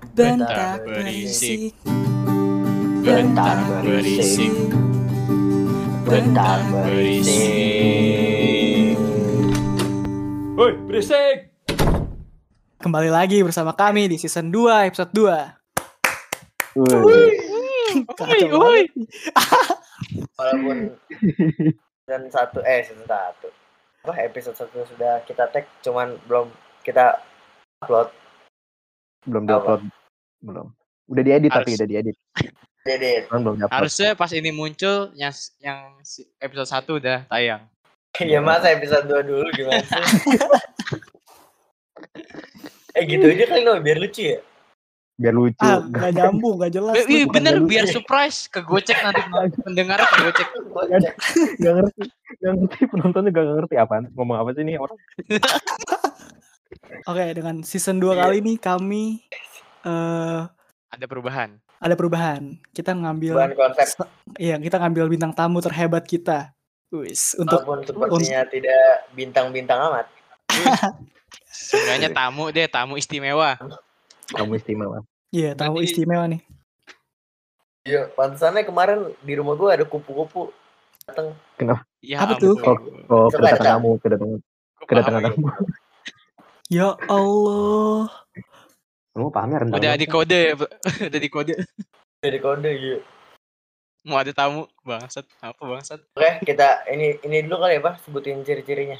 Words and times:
Bentak 0.00 0.80
berisik. 0.88 1.76
Bentak 3.04 3.84
berisik. 3.84 4.48
Bentak 6.08 6.64
berisik. 6.72 7.36
Woi, 10.56 10.72
berisik. 10.88 11.52
Kembali 12.80 13.12
lagi 13.12 13.44
bersama 13.44 13.76
kami 13.76 14.08
di 14.08 14.16
season 14.16 14.48
2 14.48 14.88
episode 14.88 15.12
2. 15.12 16.80
Wih. 16.80 17.36
Kacau 18.16 18.48
banget. 18.56 18.88
Walaupun 20.40 20.96
dan 22.08 22.24
satu 22.32 22.64
eh 22.64 22.80
season 22.88 23.04
satu. 23.04 23.52
Wah 24.08 24.16
episode 24.16 24.56
satu 24.56 24.80
sudah 24.88 25.20
kita 25.28 25.44
tag, 25.52 25.68
cuman 25.84 26.16
belum 26.24 26.48
kita 26.88 27.20
upload. 27.84 28.08
Belum 29.22 29.42
Apa? 29.42 29.50
diupload 29.50 29.80
belum 30.40 30.66
udah 31.06 31.22
diedit 31.22 31.50
tapi 31.50 31.62
Harus. 31.66 31.76
udah 31.76 31.88
diedit 31.88 32.16
belum 33.26 33.54
Harusnya 33.66 34.10
pas 34.14 34.30
ini 34.30 34.50
muncul 34.50 35.12
yang 35.12 35.30
yang 35.58 36.00
episode 36.38 36.64
1 36.66 36.88
udah 36.96 37.18
tayang. 37.26 37.62
ya 38.18 38.40
masa 38.40 38.70
episode 38.70 39.04
2 39.04 39.20
dulu 39.22 39.46
gimana 39.52 39.82
sih? 39.82 40.00
eh 42.90 43.04
gitu 43.04 43.22
aja 43.24 43.44
kali 43.46 43.62
no, 43.62 43.78
biar 43.78 43.98
lucu 43.98 44.22
ya. 44.26 44.38
biar 45.14 45.30
lucu 45.30 45.60
Ah, 45.60 45.84
gak 45.84 46.10
nyambung, 46.10 46.56
gak 46.56 46.72
jelas. 46.72 46.96
Eh, 46.96 47.04
Lu. 47.04 47.28
bener 47.28 47.54
lucu. 47.54 47.68
biar 47.68 47.84
surprise 47.86 48.48
ke 48.48 48.64
gocek 48.64 48.96
nanti 48.98 49.20
pendengar 49.62 50.00
ke 50.00 50.16
gocek. 50.24 50.48
gak 51.60 51.72
ngerti 51.76 52.02
gak 52.40 52.52
ngerti 52.56 52.80
penontonnya 52.88 53.30
gak 53.30 53.44
ngerti 53.46 53.74
apaan 53.76 54.08
ngomong 54.16 54.36
apa 54.38 54.56
sih 54.56 54.64
nih 54.64 54.74
orang 54.74 54.96
Oke, 57.02 57.24
dengan 57.32 57.60
season 57.60 57.96
2 57.96 58.12
kali 58.14 58.36
ini 58.38 58.54
kami 58.54 59.24
eh 59.82 60.42
Ada 60.90 61.06
perubahan. 61.06 61.56
ada 61.76 61.94
perubahan. 61.94 62.58
Kita 62.70 62.92
ngambil 62.92 63.32
Bukan 63.32 63.52
konsep 63.54 63.86
se- 63.88 64.10
Iya, 64.36 64.56
kita 64.56 64.76
ngambil 64.76 65.08
bintang 65.08 65.32
tamu 65.32 65.58
terhebat 65.58 66.04
kita. 66.04 66.52
Wis, 66.90 67.32
untuk 67.34 67.62
walaupun 67.62 67.86
sepertinya 67.86 68.42
tidak 68.44 68.82
bintang-bintang 69.10 69.78
amat. 69.88 70.06
Seenggaknya 71.46 72.10
tamu 72.10 72.50
deh, 72.50 72.66
tamu 72.66 72.94
istimewa. 72.96 73.54
kamu 74.28 74.54
istimewa 74.56 75.02
iya, 75.30 75.54
tamu 75.54 75.78
Berarti- 75.78 75.86
istimewa 75.88 76.24
nih. 76.26 76.42
Iya, 77.82 78.10
pantesannya 78.10 78.62
kemarin 78.62 79.14
di 79.18 79.32
rumah 79.34 79.54
gua 79.54 79.72
ada 79.72 79.82
kupu-kupu 79.82 80.50
datang. 81.02 81.34
Ya 82.00 82.18
Apa 82.18 82.36
tuh? 82.36 82.54
oh, 82.56 82.62
ampun. 82.70 83.06
oh 83.08 83.26
Coba 83.28 83.50
kedatangan 83.50 83.66
tamu 83.76 83.90
kedatangan 83.98 84.38
kedatangan 84.80 85.20
paham. 85.20 85.32
tamu 85.32 85.48
Ya 86.70 86.94
Allah. 87.10 88.06
kamu 89.10 89.26
pahamnya 89.34 89.58
rendah 89.66 89.74
Udah 89.82 89.92
di 89.98 90.06
kode, 90.06 90.42
udah 90.54 91.20
di 91.26 91.30
kode. 91.30 91.54
Dari 92.22 92.38
kode 92.38 92.70
gitu. 92.78 92.98
Mau 94.06 94.22
ada 94.22 94.30
tamu, 94.30 94.70
bangsat. 94.86 95.26
Apa 95.42 95.58
bangsat? 95.66 95.98
Oke, 96.14 96.46
kita 96.46 96.86
ini 96.94 97.18
ini 97.26 97.42
dulu 97.42 97.66
kali 97.66 97.76
ya, 97.76 97.82
Pak, 97.82 98.06
sebutin 98.06 98.46
ciri-cirinya. 98.46 98.96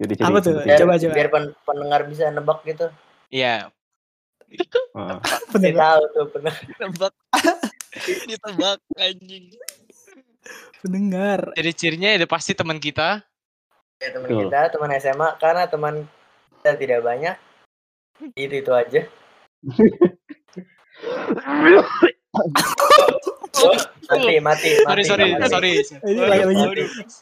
Jadi, 0.00 0.16
Apa 0.24 0.40
tuh? 0.40 0.64
Biar, 0.64 0.80
Coba, 0.80 0.96
coba. 0.96 1.12
biar 1.12 1.28
pen- 1.28 1.54
pendengar 1.62 2.00
bisa 2.08 2.32
nebak 2.32 2.64
gitu. 2.64 2.88
Iya, 3.28 3.68
Heeh. 4.48 5.18
Bener. 5.52 5.74
tahu 5.76 6.02
tuh 6.16 6.26
pendengar. 6.32 6.64
tebak. 6.80 7.14
Ditebak 8.32 8.78
anjing. 8.96 9.44
Pendengar. 10.80 11.52
Jadi 11.52 11.70
cirinya 11.76 12.08
udah 12.16 12.30
pasti 12.32 12.56
teman 12.56 12.80
kita. 12.80 13.20
Ya, 14.00 14.08
teman 14.08 14.28
kita, 14.32 14.60
teman 14.72 14.90
SMA 14.98 15.28
karena 15.38 15.68
teman 15.68 15.94
kita 16.62 16.78
tidak 16.78 17.02
banyak. 17.02 17.34
Itu 18.38 18.54
itu 18.62 18.70
aja. 18.70 19.02
Oh, 23.62 23.74
mati, 24.06 24.38
mati, 24.38 24.38
mati. 24.38 24.70
Sorry, 24.86 25.02
sorry, 25.02 25.24
mati. 25.34 25.50
sorry. 25.50 25.72
Ini 26.06 26.20
lagi 26.22 26.42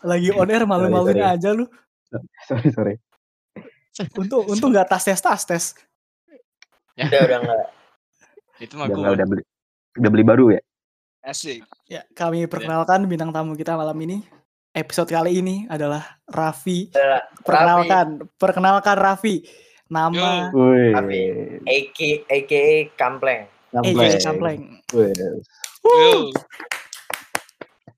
lagi 0.04 0.28
on 0.36 0.52
air 0.52 0.68
malu-maluin 0.68 1.16
Sorry, 1.16 1.24
sorry. 1.24 1.36
aja 1.40 1.48
lu. 1.56 1.64
sorry 2.44 2.68
sorry 2.68 2.94
Untung 4.20 4.44
untung 4.44 4.70
nggak 4.76 4.92
tas 4.92 5.08
tes 5.08 5.16
tas 5.16 5.40
tes. 5.48 5.64
Udah, 7.00 7.20
udah 7.24 7.38
enggak. 7.40 7.60
Itu 8.60 8.76
mah 8.76 8.92
udah, 8.92 8.92
gua. 8.92 9.00
nggak- 9.00 9.16
udah 9.16 9.26
beli 9.26 9.42
udah 9.96 10.10
beli 10.12 10.24
baru 10.24 10.44
ya 10.52 10.60
Asik. 11.24 11.64
Ya, 11.88 12.04
kami 12.12 12.44
perkenalkan 12.44 13.04
bintang 13.08 13.32
tamu 13.32 13.56
kita 13.56 13.72
malam 13.76 13.96
ini. 14.04 14.20
Episode 14.70 15.10
kali 15.10 15.42
ini 15.42 15.66
adalah 15.66 16.22
Raffi. 16.30 16.94
Adalah 16.94 17.26
Perkenalkan, 17.42 18.06
perkenalkan 18.38 18.96
Raffi. 18.96 19.42
Nama 19.90 20.54
Wih, 20.54 20.94
Tapi, 20.94 21.18
AK, 21.66 21.98
AKA 22.30 22.76
Kampleng. 22.94 23.50
Wih, 24.94 25.10
Yo. 25.10 26.30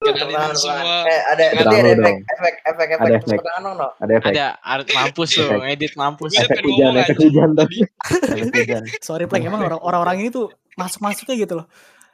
Teman, 0.01 0.17
Kenalin 0.19 0.57
semua. 0.57 1.05
Eh, 1.07 1.21
ada 1.31 1.43
nanti 1.53 1.75
ada 1.79 1.89
efek, 1.93 2.15
efek, 2.27 2.53
efek, 2.65 2.87
efek. 2.89 2.99
Ada 2.99 3.15
efek. 3.21 3.39
no. 3.61 3.87
ada 3.93 4.11
efek 4.19 4.31
Ada 4.33 4.45
art 4.59 4.87
mampus 4.89 5.29
lo, 5.37 5.45
Efek. 5.45 5.59
ngedit 5.63 5.93
mampus. 5.95 6.31
Efek 6.35 6.59
hujan 6.59 6.89
ngomong 6.89 7.03
efek 7.05 7.17
hujan 7.21 7.49
tadi. 7.55 7.77
Sorry 8.99 9.29
Pleng, 9.29 9.45
emang 9.47 9.61
orang- 9.63 9.79
orang-orang 9.79 10.15
ini 10.25 10.29
tuh 10.33 10.49
masuk-masuknya 10.73 11.35
gitu 11.37 11.53
loh. 11.55 11.67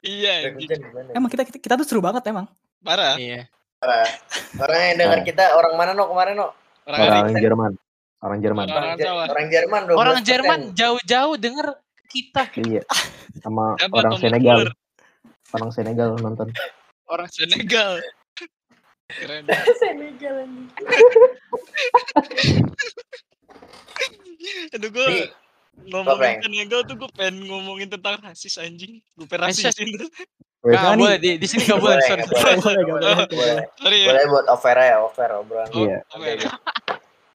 Iya? 0.04 0.54
Emang 1.16 1.32
kita 1.32 1.48
kita, 1.48 1.58
kita 1.58 1.74
tuh 1.80 1.88
seru 1.88 2.04
banget 2.04 2.28
emang. 2.28 2.46
parah. 2.80 3.16
Iya. 3.16 3.48
Orang 3.80 4.82
yang 4.84 4.98
dengar 5.00 5.20
Parah. 5.20 5.24
kita 5.24 5.44
orang 5.56 5.74
mana 5.80 5.92
no 5.96 6.12
kemarin 6.12 6.36
no? 6.36 6.52
Orang 6.84 7.00
orang 7.00 7.32
Ari. 7.32 7.40
Jerman 7.40 7.72
orang 8.20 8.40
Jerman 8.44 8.66
Orang 8.68 8.76
Orang, 8.76 9.00
Jawa. 9.00 9.24
orang 9.32 9.48
Jerman 9.48 9.82
12%. 9.88 9.96
Orang 9.96 10.18
Jerman 10.22 10.60
jauh-jauh 10.76 11.36
denger 11.40 11.68
kita. 12.10 12.44
iya 12.60 12.84
sama 13.40 13.80
Siapa 13.80 13.96
orang 13.96 14.20
Senegal 14.20 14.60
orang 15.50 15.72
Senegal 15.72 16.10
nonton 16.18 16.52
Orang 17.08 17.26
Senegal. 17.26 17.98
Keren. 19.10 19.42
Senegal. 19.82 20.46
Aduh 24.76 24.90
gue 24.90 25.08
ngomongin. 25.90 26.38
Senegal 26.44 26.86
tuh 26.86 26.96
gue 26.96 27.10
pengen 27.18 27.50
ngomongin 27.50 27.90
tentang 27.90 28.22
rasis 28.22 28.62
anjing. 28.62 29.02
Gue 29.18 29.26
pengen 29.26 29.50
Rasis. 29.50 29.74
Nah, 30.60 30.92
boleh 30.92 31.16
di, 31.24 31.40
di 31.40 31.48
sini 31.48 31.64
nggak 31.64 31.80
boleh. 31.80 32.04
Boleh, 32.04 32.28
Sorry. 32.28 32.60
boleh, 32.60 32.84
boleh, 32.84 32.84
Boleh. 33.00 33.28
boleh. 33.32 33.64
Sorry 33.80 33.98
ya. 34.04 34.08
Boleh 34.12 34.24
buat 34.28 34.46
over 34.52 34.76
ya, 34.76 34.96
over 35.00 35.30
obrolan. 35.40 35.70
Oh, 35.72 35.80
Iya. 35.88 36.00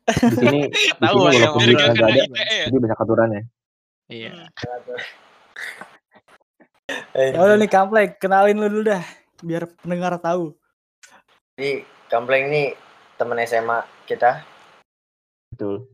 di 0.05 0.37
sini 0.37 0.61
di 0.69 1.01
Tahu 1.01 1.17
sini 1.17 1.41
walaupun 1.41 1.61
kita 1.65 1.81
gak 1.81 1.93
nggak 1.97 2.09
ada 2.12 2.21
ya. 2.45 2.65
jadi 2.69 2.77
banyak 2.77 2.99
aturannya 3.01 3.43
Iya. 4.12 4.33
Ya 7.17 7.41
udah 7.41 7.57
nih 7.57 7.71
Kampleng, 7.73 8.12
kenalin 8.21 8.61
lu 8.61 8.69
dulu 8.69 8.83
dah 8.85 9.01
biar 9.41 9.65
pendengar 9.81 10.21
tahu. 10.21 10.53
Jadi 11.56 11.89
Kampleng 12.12 12.53
ini 12.53 12.77
teman 13.17 13.41
SMA 13.41 13.81
kita 14.05 14.45
betul 15.49 15.89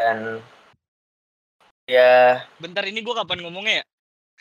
dan 0.00 0.40
ya 1.84 2.40
Bentar 2.56 2.88
ini 2.88 3.04
gue 3.04 3.12
kapan 3.12 3.44
ngomongnya 3.44 3.82
ya? 3.82 3.84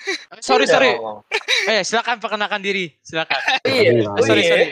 Sorry, 0.46 0.66
udah 0.66 0.74
sorry. 0.74 0.92
ngomong. 0.96 1.20
Eh, 1.68 1.82
silakan 1.82 2.18
perkenalkan 2.18 2.60
diri. 2.60 2.90
Silakan. 3.00 3.38
Iya, 3.64 4.08
Oh, 4.08 4.18
sorry, 4.20 4.42
iya. 4.42 4.50
sorry. 4.50 4.66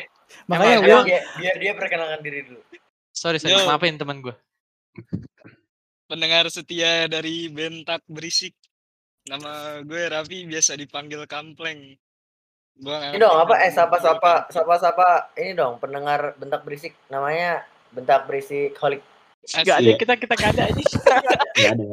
Makanya 0.46 0.76
Biar, 0.80 1.02
dia, 1.04 1.20
biar 1.38 1.56
dia 1.58 1.72
perkenalkan 1.74 2.20
diri 2.20 2.40
dulu. 2.44 2.62
Sorry, 3.12 3.38
sorry. 3.38 3.54
Yo. 3.54 3.66
Maafin 3.66 3.96
teman 3.96 4.20
gue. 4.20 4.34
Pendengar 6.06 6.50
setia 6.50 7.06
dari 7.06 7.46
Bentak 7.48 8.02
Berisik. 8.06 8.58
Nama 9.26 9.86
gue 9.86 10.02
Raffi 10.10 10.44
biasa 10.44 10.74
dipanggil 10.74 11.22
Kampleng. 11.26 11.94
Gua 12.74 13.12
Ini 13.12 13.20
dong 13.20 13.36
apa 13.36 13.60
eh 13.60 13.70
sapa-sapa 13.70 14.48
sapa-sapa 14.48 15.36
ini 15.36 15.52
dong 15.52 15.84
pendengar 15.84 16.32
bentak 16.40 16.64
berisik 16.64 16.96
namanya 17.12 17.68
bentak 17.92 18.24
berisik 18.24 18.72
holik. 18.80 19.04
Enggak 19.40 19.78
ada 19.82 19.92
kita 19.96 20.14
kita 20.20 20.34
gak 20.36 20.52
ada 20.54 20.64
aja. 20.70 20.84
nggak 21.60 21.74
ada 21.74 21.86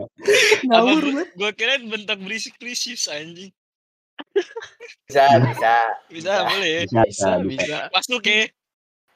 ngawur 0.67 1.03
banget. 1.07 1.29
Gue 1.39 1.51
kira 1.55 1.73
bentak 1.81 2.19
berisik 2.21 2.55
krisis 2.59 3.06
anjing. 3.06 3.55
Bisa, 5.06 5.25
bisa. 5.44 5.75
Bisa, 6.09 6.32
Bisa. 6.32 6.32
boleh 6.49 6.76
bisa 6.85 7.00
bisa, 7.06 7.29
Bisa. 7.44 7.79
Masuk 7.93 8.23
ya. 8.25 8.44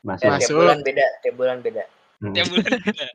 masuk 0.00 0.16
Dan 0.16 0.16
tiap 0.16 0.32
Masuk. 0.40 0.56
bulan 0.56 0.78
beda, 0.80 1.06
tiap 1.20 1.34
bulan 1.36 1.58
beda. 1.60 1.84
Hmm. 2.20 2.32
Tiap 2.32 2.46
bulan 2.48 2.70
beda. 2.80 3.06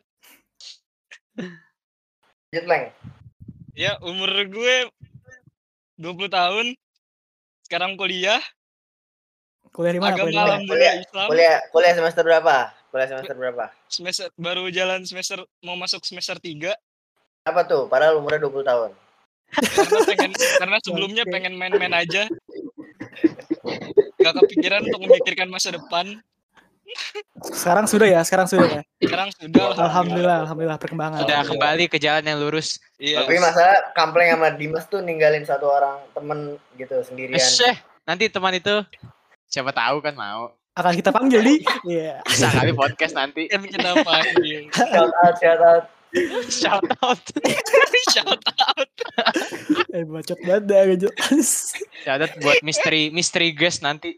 Jetleng. 2.54 2.86
Ya, 3.76 3.92
umur 4.00 4.30
gue 4.48 4.76
20 6.00 6.30
tahun. 6.30 6.68
Sekarang 7.66 7.98
kuliah. 7.98 8.40
Kuliah 9.74 9.94
di 9.98 10.00
mana? 10.00 10.16
Agama 10.16 10.62
Kuliah 10.64 10.94
Islam. 11.02 11.28
Kuliah 11.28 11.56
kuliah 11.74 11.94
semester 11.98 12.24
berapa? 12.24 12.72
Kuliah 12.96 13.12
semester 13.12 13.36
berapa? 13.36 13.66
Semester 13.92 14.32
baru 14.40 14.72
jalan 14.72 15.04
semester 15.04 15.44
mau 15.60 15.76
masuk 15.76 16.00
semester 16.08 16.40
3 16.40 16.72
Apa 17.44 17.68
tuh? 17.68 17.92
Padahal 17.92 18.24
umurnya 18.24 18.48
20 18.48 18.64
tahun. 18.64 18.92
karena 19.52 20.00
pengen 20.08 20.32
karena 20.32 20.78
sebelumnya 20.80 21.24
pengen 21.28 21.60
main-main 21.60 21.92
aja. 21.92 22.24
Gak 24.16 24.34
kepikiran 24.40 24.88
untuk 24.88 25.12
memikirkan 25.12 25.52
masa 25.52 25.76
depan. 25.76 26.24
Sekarang 27.52 27.84
sudah 27.84 28.08
ya, 28.08 28.24
sekarang 28.24 28.48
sudah 28.48 28.80
ya. 28.80 28.82
Sekarang 29.04 29.28
sudah 29.36 29.76
lah. 29.76 29.92
Alhamdulillah, 29.92 30.38
alhamdulillah 30.48 30.80
perkembangan. 30.80 31.20
Sudah 31.28 31.44
kembali 31.44 31.86
ke 31.92 32.00
jalan 32.00 32.24
yang 32.24 32.40
lurus. 32.40 32.80
Iya. 32.96 33.28
Tapi 33.28 33.44
masalah 33.44 33.92
Kampleng 33.92 34.32
sama 34.32 34.56
Dimas 34.56 34.88
tuh 34.88 35.04
ninggalin 35.04 35.44
satu 35.44 35.68
orang 35.68 36.00
temen 36.16 36.56
gitu 36.80 36.96
sendirian. 37.04 37.44
Eh, 37.44 37.76
nanti 38.08 38.32
teman 38.32 38.56
itu 38.56 38.88
siapa 39.52 39.76
tahu 39.76 40.00
kan 40.00 40.16
mau. 40.16 40.56
Akan 40.76 40.94
kita 40.94 41.10
panggil 41.10 41.40
di. 41.40 41.56
Iya. 41.88 42.20
Bisa 42.22 42.52
kali 42.52 42.72
podcast 42.72 43.14
nanti. 43.14 43.48
Kan 43.48 43.64
kenapa 43.66 44.12
anjing? 44.14 44.68
Shout 44.70 44.92
out, 45.16 45.36
shout 45.38 45.62
out. 45.62 45.86
Shout 46.48 46.88
out. 47.02 47.20
Shout 48.14 48.40
out. 48.62 48.90
Eh 49.90 50.04
bacot 50.04 50.40
banget 50.42 50.64
dah 50.66 50.80
gak 50.86 51.00
jelas. 51.02 51.50
Shout 52.02 52.22
out 52.22 52.34
buat 52.40 52.60
misteri 52.62 53.08
misteri 53.10 53.52
guest 53.52 53.80
nanti. 53.82 54.16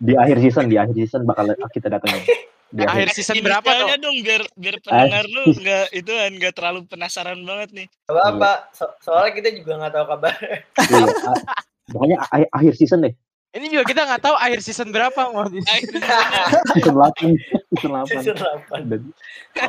Di 0.00 0.14
akhir 0.16 0.36
season, 0.40 0.66
di 0.66 0.74
akhir 0.74 0.94
season 0.96 1.22
bakal 1.22 1.44
kita 1.68 1.86
datengin. 1.88 2.22
Di 2.70 2.82
Akhir 2.82 3.10
akhir. 3.10 3.18
season 3.18 3.42
berapa 3.42 3.66
tuh? 3.66 3.98
dong 3.98 4.18
biar 4.22 4.42
biar 4.54 4.76
pendengar 4.78 5.26
lu 5.26 5.42
nggak 5.52 5.86
itu 5.90 6.06
kan 6.08 6.30
nggak 6.32 6.54
terlalu 6.54 6.80
penasaran 6.86 7.38
banget 7.42 7.70
nih. 7.74 7.86
Gak 8.06 8.14
apa-apa, 8.14 8.50
so- 8.70 8.94
soalnya 9.00 9.34
kita 9.34 9.48
juga 9.52 9.72
nggak 9.76 9.92
tahu 9.92 10.04
kabar. 10.06 10.34
Iya, 10.78 11.02
a- 11.02 11.42
Pokoknya 11.90 12.16
akhir 12.30 12.72
season 12.74 13.02
deh. 13.02 13.14
Ini 13.50 13.66
juga 13.66 13.82
kita 13.82 14.06
nggak 14.06 14.22
tahu 14.22 14.36
akhir 14.38 14.62
season 14.62 14.94
berapa 14.94 15.34
mau 15.34 15.42
di. 15.50 15.58
Season 15.66 15.98
8. 15.98 17.34
Season 17.74 17.90
8. 17.90 18.06
Season 18.06 18.36
8. 18.38 18.86
Dan 18.86 19.10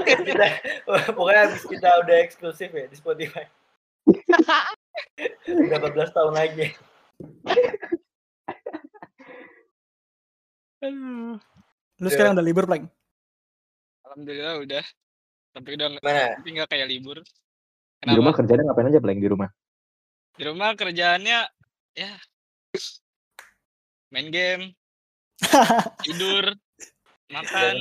kita, 0.06 0.46
pokoknya 1.18 1.42
habis 1.50 1.66
kita 1.66 1.90
udah 2.06 2.16
eksklusif 2.22 2.70
ya 2.70 2.86
di 2.86 2.94
Spotify. 2.94 3.50
udah 5.66 5.78
14 5.82 6.14
tahun 6.14 6.34
lagi. 6.38 6.78
Lu 11.98 12.08
sekarang 12.10 12.38
udah 12.38 12.46
libur, 12.46 12.70
Plank. 12.70 12.86
Alhamdulillah 14.06 14.56
udah. 14.62 14.84
Tapi 15.52 15.70
udah 15.74 15.88
nggak- 15.98 16.06
Mana? 16.06 16.26
tapi 16.38 16.50
nggak 16.54 16.70
kayak 16.70 16.88
libur. 16.88 17.18
di 18.02 18.18
rumah 18.18 18.34
Kenapa? 18.34 18.38
kerjanya 18.42 18.64
ngapain 18.66 18.90
aja, 18.90 19.00
Blank, 19.02 19.20
di 19.22 19.30
rumah? 19.30 19.50
Di 20.34 20.44
rumah 20.50 20.70
kerjaannya 20.74 21.40
ya 21.94 22.12
main 24.12 24.28
game, 24.28 24.64
tidur, 26.06 26.52
makan. 27.28 27.76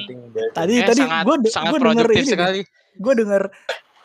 Tadi 0.54 0.74
Eh, 0.76 0.86
tadi 0.86 1.02
sangat 1.02 1.24
gua 1.26 1.36
de- 1.36 1.50
sangat 1.50 1.70
gua 1.70 1.78
denger 1.82 2.06
produktif 2.06 2.22
ini. 2.22 2.30
sekali. 2.30 2.60
Gue 2.94 3.12
denger 3.14 3.42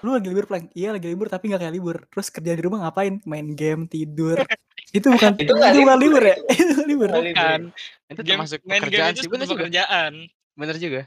lu 0.02 0.14
lagi 0.14 0.28
libur, 0.28 0.46
Plank. 0.46 0.66
Iya, 0.74 0.90
lagi 0.94 1.08
libur 1.08 1.28
tapi 1.28 1.50
gak 1.50 1.62
kayak 1.62 1.74
libur. 1.74 1.98
Terus 2.08 2.28
kerja 2.30 2.54
di 2.54 2.62
rumah 2.62 2.86
ngapain? 2.86 3.26
Main 3.26 3.54
game, 3.54 3.86
tidur. 3.86 4.38
itu 4.98 5.08
bukan 5.08 5.34
Itu 5.34 5.42
itu, 5.42 5.54
nggak 5.54 5.72
bukan 5.74 5.98
libur 5.98 5.98
libur 5.98 6.24
ya? 6.24 6.36
itu 6.62 6.82
libur. 6.86 7.10
Nggak. 7.10 7.24
Bukan. 7.26 7.60
Itu 8.06 8.22
Game, 8.22 8.30
termasuk 8.38 8.60
main 8.62 8.70
game 8.70 8.84
pekerjaan 8.86 9.12
itu 9.12 9.22
sih. 9.22 9.30
Bener 9.30 9.46
juga. 9.46 9.54
pekerjaan. 9.58 10.14
Bener 10.54 10.76
juga. 10.78 11.02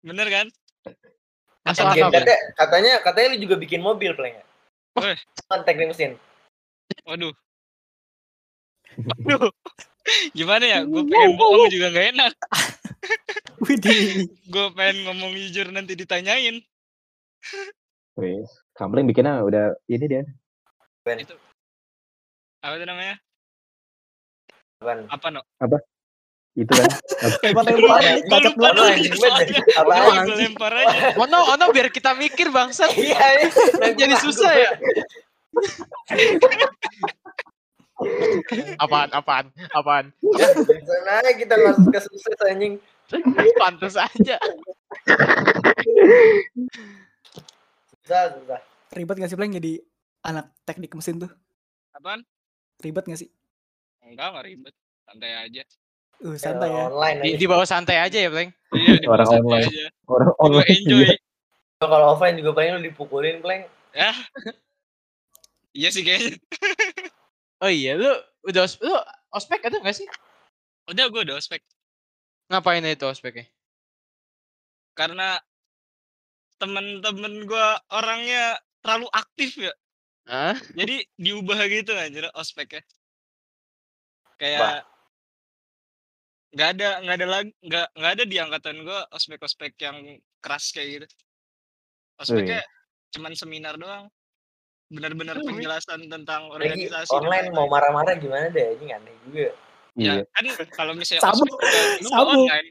Bener 0.00 0.26
kan? 0.28 0.46
Masuk 1.64 1.84
Game 1.90 2.06
akal. 2.06 2.10
Katanya, 2.14 2.36
katanya 2.54 2.92
katanya 3.00 3.28
lu 3.34 3.38
juga 3.42 3.56
bikin 3.56 3.80
mobil, 3.80 4.10
Pleng 4.14 4.34
ya? 4.34 4.44
Kan 5.50 5.60
teknik 5.62 5.90
mesin. 5.90 6.14
Waduh. 7.02 7.34
Waduh. 9.20 9.50
Gimana 10.36 10.64
ya? 10.64 10.78
Gue 10.84 11.02
pengen 11.08 11.32
bohong 11.40 11.72
juga 11.72 11.88
gak 11.92 12.06
enak. 12.12 12.32
Widih. 13.64 14.28
Gue 14.52 14.66
pengen 14.76 15.08
ngomong 15.08 15.32
jujur 15.36 15.72
nanti 15.72 15.96
ditanyain. 15.96 16.60
Wes, 18.14 18.48
Kampleng 18.76 19.08
bikinnya 19.08 19.42
udah 19.42 19.74
ini 19.90 20.04
dia. 20.06 20.22
Apa 22.64 22.74
itu 22.80 22.86
namanya? 22.86 23.16
Apaan? 24.80 25.08
Apa 25.08 25.26
no? 25.32 25.40
Itu 26.54 26.70
kan. 26.70 26.88
Dong 28.76 28.88
anjing, 28.88 29.14
soalnya. 29.18 29.60
Apaan? 29.74 30.28
Gue 30.28 30.36
lempar 30.38 30.72
aja. 30.72 31.12
Ono, 31.24 31.38
ono 31.56 31.64
biar 31.74 31.90
kita 31.90 32.14
mikir 32.14 32.54
bangsat. 32.54 32.94
Iya, 32.94 33.24
iya. 33.40 33.48
Jadi 33.96 34.14
susah 34.22 34.52
ya. 34.54 34.70
Apaan, 38.82 39.08
apaan, 39.14 39.46
apaan. 39.70 40.06
Sana 40.82 41.12
aja 41.22 41.30
kita 41.38 41.54
langsung 41.54 41.94
ke 41.94 42.00
sukses 42.02 42.38
anjing. 42.42 42.82
Pantes 43.54 43.94
aja. 43.94 44.36
Susah, 48.02 48.22
susah. 48.34 48.60
Ribet 48.94 49.16
gak 49.18 49.30
sih, 49.30 49.38
Plank 49.38 49.54
jadi 49.58 49.72
anak 50.22 50.50
teknik 50.66 50.94
mesin 50.94 51.22
tuh? 51.22 51.30
Apaan? 51.94 52.22
Ribet 52.82 53.06
gak 53.06 53.20
sih? 53.20 53.30
Enggak, 54.04 54.34
nggak 54.34 54.44
ribet. 54.46 54.74
Santai 55.06 55.32
aja. 55.38 55.62
Uh, 56.22 56.36
santai 56.38 56.70
ya. 56.70 56.82
Online 56.90 57.18
Di, 57.20 57.28
aja. 57.34 57.38
di 57.38 57.46
bawah 57.46 57.66
santai 57.66 57.96
aja 57.98 58.18
ya, 58.20 58.30
Pleng. 58.30 58.50
Iya, 58.74 58.94
di 59.02 59.06
Orang 59.08 59.26
santai 59.26 59.42
online. 59.44 59.66
aja. 59.70 59.84
Orang 60.06 60.30
online. 60.38 60.68
enjoy. 60.70 61.02
Iya. 61.06 61.14
Kalau 61.84 62.06
offline 62.16 62.36
juga 62.38 62.50
paling 62.54 62.70
lu 62.78 62.82
dipukulin, 62.84 63.36
Pleng. 63.40 63.62
Iya 65.74 65.88
sih 65.90 66.02
kayaknya. 66.06 66.38
Oh 67.64 67.72
iya, 67.72 67.96
lu 67.96 68.12
udah 68.44 68.62
os- 68.68 68.80
lu 68.84 68.92
ospek 69.32 69.60
ada 69.64 69.80
nggak 69.80 69.96
sih? 69.96 70.06
Udah 70.92 71.08
gue 71.08 71.20
udah 71.24 71.36
ospek. 71.40 71.64
Ngapain 72.52 72.84
itu 72.84 73.06
ospeknya? 73.08 73.48
Karena 74.92 75.40
temen-temen 76.60 77.34
gue 77.48 77.68
orangnya 77.88 78.60
terlalu 78.84 79.08
aktif 79.16 79.50
ya. 79.56 79.72
Hah? 80.28 80.56
Jadi 80.76 81.08
diubah 81.16 81.58
gitu 81.72 81.92
anjir 81.96 82.28
ospeknya. 82.36 82.84
Kayak 84.40 84.84
nggak 86.54 86.68
ada 86.78 86.88
nggak 87.02 87.16
ada 87.18 87.26
lagi 87.34 87.50
nggak 87.66 87.86
nggak 87.98 88.12
ada 88.14 88.24
di 88.30 88.36
angkatan 88.38 88.76
gue 88.86 88.98
ospek-ospek 89.16 89.72
yang 89.86 89.96
keras 90.44 90.64
kayak 90.74 90.88
gitu. 90.94 91.06
Ospeknya 92.22 92.60
cuman 93.14 93.32
seminar 93.34 93.74
doang. 93.82 94.06
Benar-benar 94.94 95.34
Oh, 95.36 95.44
penjelasan 95.44 96.06
tentang 96.06 96.46
Lagi 96.48 96.54
organisasi. 96.70 97.10
dan 97.10 97.18
online 97.18 97.46
mau 97.50 97.66
marah-marah 97.66 98.14
gimana 98.14 98.46
deh, 98.48 98.78
ini 98.78 98.90
aneh 98.90 99.14
juga. 99.22 99.50
Ya 99.94 100.12
Iya. 100.16 100.26
kan 100.26 100.44
kalau 100.70 100.92
misalnya 100.94 101.30
juga, 101.30 101.54
lu 102.02 102.08
Sabuk. 102.08 102.34
online, 102.40 102.68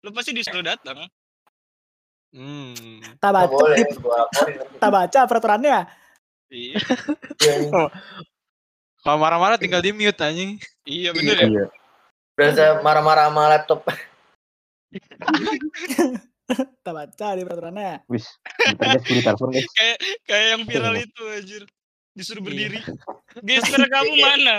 lu 0.00 0.10
pasti 0.10 0.30
disuruh 0.32 0.60
datang. 0.62 0.98
Hmm. 2.32 3.00
Tak 3.16 3.30
baca, 3.30 3.48
boleh, 3.48 3.80
nanti. 3.80 4.76
tak 4.76 4.90
baca 4.90 5.20
peraturannya. 5.24 5.78
Iya, 6.48 6.76
Iya. 7.40 7.88
Kalau 8.98 9.16
marah-marah 9.16 9.56
tinggal 9.56 9.80
di 9.80 9.90
mute 9.90 10.18
anjing. 10.18 10.58
iya 10.84 11.12
bener 11.12 11.36
ya. 11.36 11.46
Iya. 11.46 11.66
Berasa 12.32 12.64
marah-marah 12.80 13.28
sama 13.28 13.42
laptop. 13.48 13.80
Tak 16.84 16.92
baca 16.94 17.26
di 17.34 17.42
peraturannya. 17.42 18.06
Wis, 18.06 18.26
gue 19.02 19.18
ditelepon 19.18 19.50
guys. 19.50 19.66
Kayak 19.72 19.96
kayak 20.24 20.46
yang 20.54 20.62
viral 20.62 20.94
Iya. 20.94 21.04
itu 21.04 21.22
anjir. 21.26 21.62
Disuruh 22.12 22.40
Iya. 22.40 22.46
berdiri. 22.46 22.78
Geser 23.46 23.82
kamu 23.84 24.12
mana? 24.16 24.56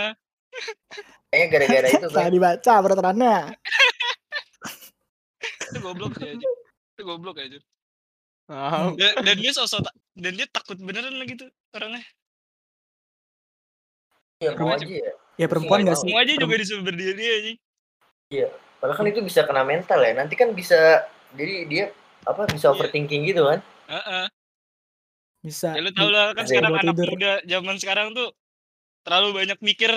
Kayaknya 1.28 1.48
gara-gara 1.50 1.88
itu, 1.88 2.08
Tak 2.08 2.12
Pleng. 2.14 2.34
dibaca 2.34 2.74
peraturannya. 2.82 3.36
Itu 5.68 5.80
goblok 5.80 6.14
ya 6.18 6.28
anjir. 6.34 6.52
Itu 6.96 7.02
goblok 7.04 7.36
ya 7.38 7.46
anjir. 7.48 7.64
Oh. 8.48 8.96
Dan, 8.96 9.12
dan 9.24 9.36
dia 9.36 9.52
sosok 9.52 9.84
ta- 9.84 9.98
dan 10.16 10.34
dia 10.34 10.48
takut 10.48 10.80
beneran 10.80 11.12
lah 11.14 11.28
gitu 11.28 11.46
orangnya. 11.72 12.04
Iya, 14.40 14.54
Rumah 14.54 14.76
aja 14.78 14.86
ya. 14.86 15.12
Ya 15.38 15.46
perempuan 15.46 15.82
Semua 15.82 15.90
gak 15.90 15.98
sih? 15.98 16.08
Semua 16.08 16.20
aja 16.24 16.34
juga 16.34 16.56
disuruh 16.56 16.84
berdiri 16.84 17.26
anjing. 17.28 17.58
Padahal 18.78 18.96
kan 18.96 19.08
itu 19.10 19.20
bisa 19.22 19.42
kena 19.44 19.64
mental 19.64 20.00
ya. 20.00 20.14
Nanti 20.14 20.34
kan 20.36 20.54
bisa 20.54 21.04
jadi 21.34 21.54
dia 21.66 21.86
apa 22.24 22.46
bisa 22.46 22.68
Iya. 22.68 22.74
overthinking 22.74 23.22
gitu 23.26 23.44
kan. 23.44 23.60
Heeh. 23.88 24.26
Bisa. 25.40 25.70
Ya 25.72 25.82
lu 25.82 25.92
tau 25.92 26.08
lah 26.08 26.32
kan 26.32 26.44
sekarang 26.44 26.72
anak 26.74 26.94
tidur. 26.94 27.08
muda 27.10 27.32
zaman 27.42 27.76
sekarang 27.78 28.08
tuh 28.12 28.30
terlalu 29.02 29.28
banyak 29.38 29.60
mikir. 29.60 29.92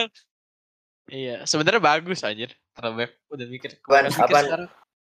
Iya, 1.07 1.43
sebenarnya 1.43 1.83
bagus 1.83 2.23
anjir. 2.23 2.55
Terlalu 2.71 2.95
banyak 2.97 3.13
udah 3.29 3.47
mikir. 3.49 3.71
Kebanyakan 3.81 4.07
mikir 4.09 4.25
apaan? 4.25 4.45
sekarang. 4.47 4.69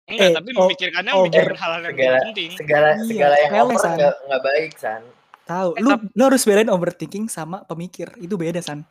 Enggak, 0.09 0.25
Eh, 0.25 0.33
tapi 0.33 0.49
oh- 0.49 0.57
memikirkannya 0.63 1.11
over. 1.13 1.25
mikir 1.27 1.45
hal-hal 1.53 1.81
yang 1.81 1.93
Segala- 1.93 2.21
penting. 2.23 2.49
Segala 2.55 2.87
Iya, 2.89 3.03
segala 3.05 3.35
yang 3.37 3.51
over 3.59 3.75
San. 3.77 3.95
nggak 3.95 4.15
nggak 4.25 4.41
baik, 4.41 4.71
San. 4.75 5.01
Tahu. 5.45 5.69
Eh, 5.71 5.81
Lu 5.81 5.89
lu 6.09 6.23
harus 6.23 6.41
bedain 6.41 6.69
overthinking 6.69 7.25
sama 7.27 7.61
pemikir. 7.63 8.07
Itu 8.17 8.33
beda, 8.33 8.57
San. 8.59 8.87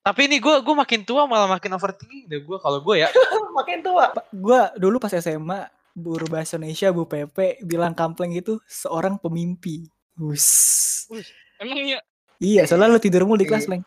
Tapi 0.00 0.20
ini 0.26 0.36
gue 0.36 0.54
gue 0.58 0.74
makin 0.74 1.04
tua 1.04 1.24
malah 1.24 1.46
makin 1.46 1.70
overthinking 1.70 2.24
deh 2.26 2.40
gue 2.40 2.58
kalau 2.58 2.80
gue 2.80 2.96
ya. 2.98 3.08
Makin 3.52 3.78
tua. 3.80 4.08
Gua 4.30 4.72
dulu 4.74 4.96
pas 4.96 5.12
SMA 5.12 5.68
guru 5.92 6.26
bahasa 6.26 6.56
Indonesia 6.56 6.90
Bu 6.90 7.04
PP 7.04 7.62
bilang 7.64 7.92
kampleng 7.92 8.32
itu 8.32 8.58
seorang 8.66 9.18
pemimpi. 9.18 9.86
Wus. 10.16 10.46
Emang 11.58 11.80
ya 11.84 12.00
Iya, 12.40 12.64
soalnya 12.64 12.88
lu 12.88 13.00
tidur 13.00 13.28
mulu 13.28 13.36
di 13.36 13.44
kelas, 13.44 13.68
Iya. 13.68 13.76
Leng. 13.76 13.82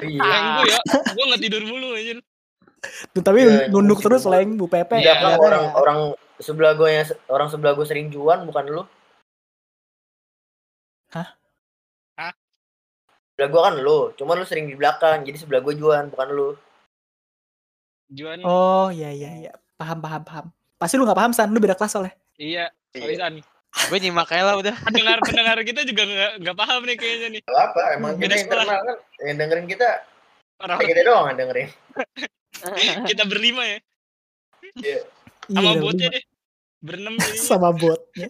Iya. 0.00 0.24
yang 0.24 0.44
gue 0.56 0.66
ya, 0.72 0.80
gue 1.12 1.24
nggak 1.28 1.42
tidur 1.44 1.62
mulu 1.68 1.88
anjir. 1.92 2.18
Tuh, 3.12 3.20
tapi 3.20 3.44
Iya, 3.44 3.68
nunduk 3.68 4.00
iya, 4.00 4.04
terus, 4.08 4.22
iya. 4.24 4.30
Leng, 4.40 4.48
Bu 4.56 4.66
PP. 4.66 4.90
Iya, 4.96 5.04
Iya 5.04 5.14
kan 5.20 5.20
Katanya. 5.36 5.44
orang 5.44 5.64
orang 5.76 5.98
sebelah 6.40 6.72
gue 6.74 6.88
yang 6.88 7.04
orang 7.28 7.48
sebelah 7.52 7.72
gue 7.76 7.84
sering 7.84 8.08
juan 8.08 8.48
bukan 8.48 8.64
lu. 8.72 8.82
Hah? 11.12 11.28
Hah? 12.16 12.32
Sebelah 13.36 13.48
gue 13.52 13.60
kan 13.62 13.74
lu, 13.84 13.98
cuman 14.16 14.34
lu 14.40 14.46
sering 14.48 14.66
di 14.66 14.76
belakang, 14.80 15.22
jadi 15.22 15.36
sebelah 15.36 15.60
gue 15.60 15.74
juan 15.76 16.08
bukan 16.08 16.28
lu. 16.32 16.48
Juan 18.08 18.40
Oh, 18.44 18.88
iya 18.88 19.12
iya 19.12 19.30
iya. 19.44 19.52
paham 19.76 20.00
paham 20.00 20.22
paham. 20.24 20.46
Pasti 20.76 20.94
lu 20.94 21.04
nggak 21.04 21.16
paham 21.16 21.32
san, 21.32 21.48
lu 21.48 21.58
beda 21.58 21.74
kelas 21.74 21.90
soalnya. 21.90 22.14
Iya, 22.34 22.64
sorry 22.90 23.14
Iya. 23.14 23.20
San. 23.20 23.34
Gue 23.74 23.98
nyimak 23.98 24.30
aja 24.30 24.44
lah 24.44 24.54
udah. 24.54 24.74
Pendengar 24.80 25.18
pendengar 25.18 25.58
kita 25.60 25.82
juga 25.82 26.02
nggak 26.04 26.32
nggak 26.40 26.56
paham 26.56 26.80
nih 26.84 26.96
kayaknya 26.96 27.28
nih. 27.28 27.42
Gak 27.42 27.62
apa, 27.64 27.82
emang 27.92 28.12
Beda 28.14 28.22
kita 28.30 28.36
sekolah. 28.40 28.62
internal 28.62 28.80
kan 28.80 28.96
yang 29.20 29.36
dengerin 29.36 29.66
kita, 29.66 29.88
Orang 30.56 30.78
kita 30.80 31.02
doang 31.02 31.26
yang 31.26 31.38
dengerin. 31.40 31.68
kita 33.10 33.22
berlima 33.26 33.62
ya, 33.66 33.78
Iya, 34.76 34.98
sama 35.50 35.70
ada 35.70 35.80
botnya 35.80 36.08
deh. 36.08 36.24
Berenam 36.78 37.14
sama 37.50 37.68
botnya. 37.70 38.28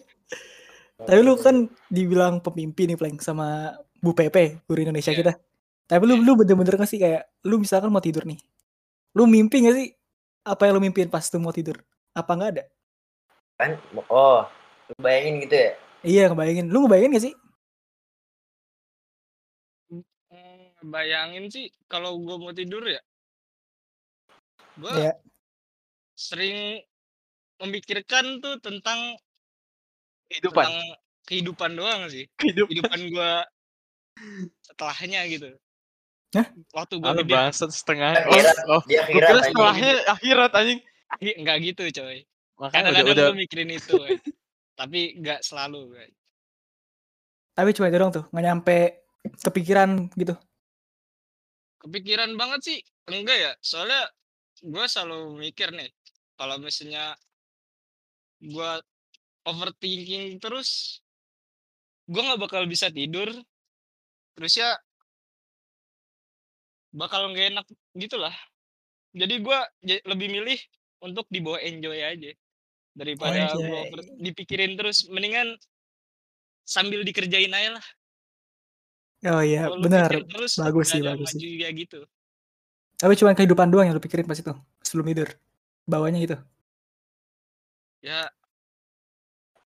Tapi 0.95 1.19
lu 1.21 1.35
kan 1.35 1.55
dibilang 1.87 2.39
pemimpi 2.39 2.87
nih 2.87 2.95
Pleng 2.95 3.19
sama 3.19 3.69
Bu 3.95 4.11
Pepe, 4.11 4.65
guru 4.65 4.81
Indonesia 4.81 5.11
Iya. 5.11 5.19
kita. 5.19 5.33
Tapi 5.85 6.03
lu 6.03 6.17
lu 6.17 6.33
bener-bener 6.33 6.73
gak 6.75 6.89
sih 6.89 6.97
kayak 6.97 7.29
lu 7.45 7.61
misalkan 7.61 7.93
mau 7.93 8.01
tidur 8.01 8.25
nih. 8.25 8.41
Lu 9.13 9.29
mimpi 9.29 9.61
gak 9.61 9.75
sih? 9.75 9.93
Apa 10.41 10.65
yang 10.65 10.77
lu 10.77 10.81
mimpiin 10.81 11.07
pas 11.07 11.21
tuh 11.21 11.37
mau 11.37 11.53
tidur? 11.53 11.77
Apa 12.15 12.31
nggak 12.31 12.51
ada? 12.55 12.65
kan, 13.55 13.71
oh, 14.11 14.43
lu 14.91 14.95
bayangin 14.99 15.39
gitu 15.47 15.55
ya. 15.55 15.71
Iya 16.03 16.23
ngebayangin. 16.27 16.67
Lu 16.67 16.83
ngebayangin 16.83 17.15
gak 17.15 17.23
sih? 17.23 17.33
Hmm, 19.87 20.75
bayangin 20.91 21.47
sih 21.47 21.71
kalau 21.87 22.19
gua 22.19 22.35
mau 22.35 22.51
tidur 22.51 22.83
ya, 22.83 22.99
gua 24.75 24.91
Iya. 24.91 25.13
sering 26.19 26.83
memikirkan 27.63 28.43
tuh 28.43 28.59
tentang 28.59 29.15
Kehidupan. 30.27 30.67
tentang 30.67 30.75
kehidupan 31.23 31.71
doang 31.79 32.11
sih. 32.11 32.27
Kehidupan. 32.35 32.67
Kehidupan 32.75 32.99
gua 33.15 33.31
setelahnya 34.67 35.21
gitu. 35.31 35.47
Hah? 36.35 36.47
Waktu 36.75 36.99
gua 36.99 37.15
Lalu 37.15 37.23
gede, 37.23 37.35
bangsat 37.39 37.71
setengah. 37.71 38.19
Akhirat. 38.19 38.55
Oh, 38.67 38.77
oh. 38.77 38.81
Dia 38.83 39.07
Gue 39.07 39.15
kira 39.15 39.27
kira 39.31 39.39
setelahnya 39.47 39.91
akhirat 40.11 40.51
anjing. 40.59 40.83
Ih, 41.21 41.35
nggak 41.41 41.57
gitu 41.63 41.83
coy. 42.01 42.25
Makanya 42.55 42.65
udah 42.65 42.71
Kadang-kadang 42.71 43.05
udah 43.11 43.25
gua 43.31 43.35
mikirin 43.39 43.71
itu, 43.71 43.95
tapi 44.75 44.99
nggak 45.19 45.39
selalu. 45.43 45.79
Tapi 47.55 47.69
cuma 47.71 47.87
itu 47.87 47.97
doang 47.99 48.13
tuh, 48.13 48.25
nggak 48.31 48.45
nyampe 48.45 48.77
kepikiran 49.43 50.11
gitu. 50.15 50.35
Kepikiran 51.79 52.31
banget 52.35 52.61
sih, 52.63 52.77
enggak 53.07 53.37
ya. 53.37 53.51
Soalnya 53.63 54.07
gua 54.65 54.85
selalu 54.89 55.39
mikir 55.39 55.71
nih, 55.71 55.91
kalau 56.35 56.59
misalnya 56.59 57.15
gua 58.43 58.81
overthinking 59.47 60.39
terus, 60.41 60.99
gua 62.11 62.21
nggak 62.33 62.41
bakal 62.43 62.63
bisa 62.67 62.91
tidur. 62.91 63.31
Terus 64.35 64.53
ya 64.59 64.75
bakal 66.91 67.31
nggak 67.31 67.55
enak 67.55 67.65
gitulah. 67.95 68.35
Jadi 69.15 69.35
gua 69.39 69.63
ja- 69.79 70.03
lebih 70.03 70.27
milih 70.27 70.59
untuk 71.05 71.29
dibawa 71.29 71.61
enjoy 71.61 72.01
aja 72.01 72.33
daripada 72.97 73.37
Enjoy. 73.45 73.61
gua 73.61 73.79
over- 73.85 74.17
dipikirin 74.17 74.73
terus. 74.73 75.05
Mendingan 75.07 75.53
sambil 76.65 77.05
dikerjain 77.05 77.53
aja 77.53 77.77
lah. 77.77 77.85
Oh 79.25 79.41
iya, 79.41 79.69
lu 79.69 79.85
benar. 79.85 80.09
terus 80.09 80.57
Bagus 80.57 80.93
sih, 80.93 81.01
bagus 81.01 81.33
sih. 81.33 81.57
kayak 81.61 81.73
gitu. 81.87 81.99
Tapi 82.97 83.13
cuma 83.17 83.33
kehidupan 83.33 83.69
doang 83.69 83.89
yang 83.89 83.95
lu 83.97 84.03
pikirin 84.03 84.25
pas 84.25 84.37
itu, 84.37 84.53
sebelum 84.81 85.05
tidur. 85.09 85.29
Bawahnya 85.85 86.19
gitu. 86.21 86.37
Ya 88.01 88.29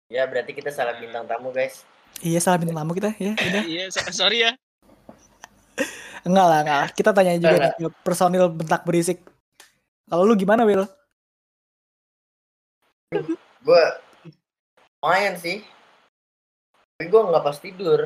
Ya 0.09 0.29
berarti 0.29 0.53
kita 0.53 0.69
salah 0.69 0.97
bintang 1.01 1.25
tamu 1.25 1.49
guys. 1.53 1.85
Iya, 2.21 2.37
salah 2.41 2.61
bintang 2.61 2.85
tamu 2.85 2.93
kita 2.93 3.17
ya. 3.17 3.33
Udah. 3.33 3.63
iya 3.73 3.85
so- 3.89 4.13
sorry 4.13 4.45
ya. 4.45 4.53
Enggak 6.23 6.47
lah, 6.47 6.59
enggak 6.63 6.79
lah. 6.85 6.89
Kita 6.93 7.11
tanya 7.17 7.33
juga 7.37 7.57
nih 7.77 7.91
personil 8.05 8.45
bentak 8.53 8.85
berisik. 8.85 9.21
Kalau 10.07 10.23
lu 10.23 10.37
gimana, 10.37 10.63
Will? 10.63 10.85
Gue 13.63 13.83
lumayan 15.03 15.35
sih. 15.37 15.61
Tapi 16.97 17.07
gue 17.11 17.21
nggak 17.21 17.45
pas 17.45 17.59
tidur, 17.59 18.01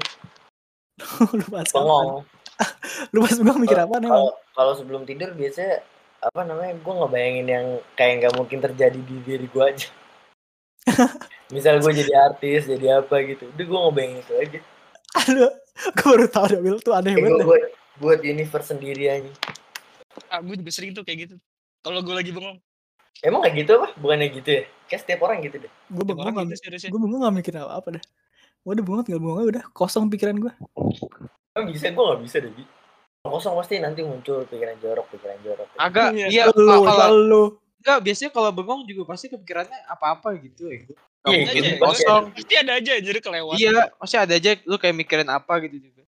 lu 1.37 1.45
pas 1.53 1.69
bengong. 1.69 2.25
Lu 3.13 3.21
pas 3.21 3.37
bengong 3.37 3.61
mikir 3.61 3.77
apa 3.77 4.01
nih, 4.01 4.09
Kalau 4.09 4.33
kalau 4.57 4.73
sebelum 4.73 5.05
tidur 5.05 5.37
biasanya 5.37 5.85
apa 6.25 6.41
namanya 6.49 6.73
gue 6.81 6.95
ngebayangin 6.97 7.47
yang 7.47 7.67
kayak 7.93 8.25
nggak 8.25 8.35
mungkin 8.41 8.59
terjadi 8.65 8.97
di 8.97 9.17
diri 9.21 9.45
gue 9.45 9.61
aja. 9.61 9.89
Misal 11.55 11.85
gue 11.85 11.93
jadi 11.93 12.13
artis, 12.33 12.65
jadi 12.65 13.05
apa 13.05 13.21
gitu. 13.29 13.53
Udah 13.53 13.65
gue 13.69 13.79
ngebayangin 13.85 14.19
itu 14.25 14.33
aja. 14.41 14.59
Aduh, 15.21 15.53
gue 15.93 16.07
baru 16.09 16.27
tau 16.33 16.47
deh, 16.49 16.61
Will 16.65 16.81
tuh 16.81 16.97
aneh 16.97 17.13
Kayak 17.13 17.29
banget. 17.29 17.37
gue 17.37 17.45
buat, 17.45 17.65
buat 18.01 18.21
universe 18.25 18.69
sendiri 18.73 19.05
aja. 19.13 19.31
Ah, 20.33 20.41
gue 20.41 20.57
juga 20.57 20.73
sering 20.73 20.97
tuh 20.97 21.05
kayak 21.05 21.29
gitu. 21.29 21.37
Kalau 21.85 22.01
gue 22.01 22.15
lagi 22.17 22.33
bengong, 22.33 22.57
Emang 23.25 23.41
kayak 23.45 23.55
gitu 23.65 23.71
apa? 23.81 23.89
Bukannya 23.97 24.29
gitu 24.33 24.49
ya? 24.51 24.63
Kayak 24.87 25.01
setiap 25.07 25.21
orang 25.25 25.39
gitu 25.45 25.57
deh. 25.63 25.73
Gue 25.89 26.05
bengong 26.05 26.35
gak, 26.37 26.45
gitu 26.53 26.57
seriusnya. 26.69 26.91
gue 26.93 27.01
bengong 27.01 27.21
gak 27.25 27.35
mikir 27.41 27.53
apa-apa 27.57 27.89
dah. 27.97 28.05
Gue 28.61 28.73
udah 28.77 28.85
bengong 28.85 29.03
tinggal 29.07 29.21
bengong 29.23 29.39
aja 29.41 29.49
udah 29.57 29.65
kosong 29.73 30.05
pikiran 30.13 30.37
gue. 30.37 30.53
Emang 31.57 31.67
bisa? 31.73 31.89
Gue 31.95 32.05
nggak 32.05 32.21
bisa 32.23 32.37
deh. 32.45 32.53
Kosong 33.27 33.55
pasti 33.59 33.75
nanti 33.83 34.01
muncul 34.07 34.47
pikiran 34.47 34.77
jorok, 34.79 35.07
pikiran 35.11 35.39
jorok. 35.43 35.67
agak 35.81 36.15
Iya. 36.15 36.27
iya 36.31 36.45
Lu, 36.55 36.85
kalau 36.85 37.19
lu. 37.19 37.45
enggak 37.83 37.99
biasanya 38.03 38.31
kalau 38.31 38.51
bengong 38.55 38.87
juga 38.87 39.03
pasti 39.09 39.27
kepikirannya 39.33 39.79
apa-apa 39.91 40.37
gitu 40.43 40.71
ya. 40.71 40.79
Gak 40.87 40.95
Iya, 41.27 41.39
mungkin 41.43 41.63
iya. 41.65 41.77
kosong. 41.83 42.23
Pasti 42.39 42.55
ada 42.55 42.73
aja 42.79 42.93
jadi 43.03 43.19
kelewat. 43.19 43.57
Iya, 43.59 43.91
masih 43.99 44.19
ada 44.23 44.35
aja 44.39 44.51
lu 44.63 44.77
kayak 44.79 44.95
mikirin 44.95 45.27
apa 45.27 45.59
gitu 45.67 45.91
juga. 45.91 46.03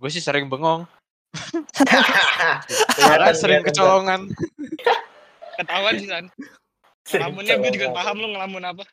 Gue 0.00 0.10
sih 0.10 0.18
sering 0.24 0.48
bengong, 0.48 0.88
karena 2.98 3.30
sering 3.36 3.62
kecolongan. 3.62 4.26
Ketahuan 5.60 5.92
sih 6.00 6.08
San. 6.08 6.26
Ngelamunnya 7.10 7.54
gue 7.60 7.70
juga 7.76 7.88
paham 7.92 8.16
lu 8.16 8.28
ngelamun 8.32 8.64
apa. 8.64 8.84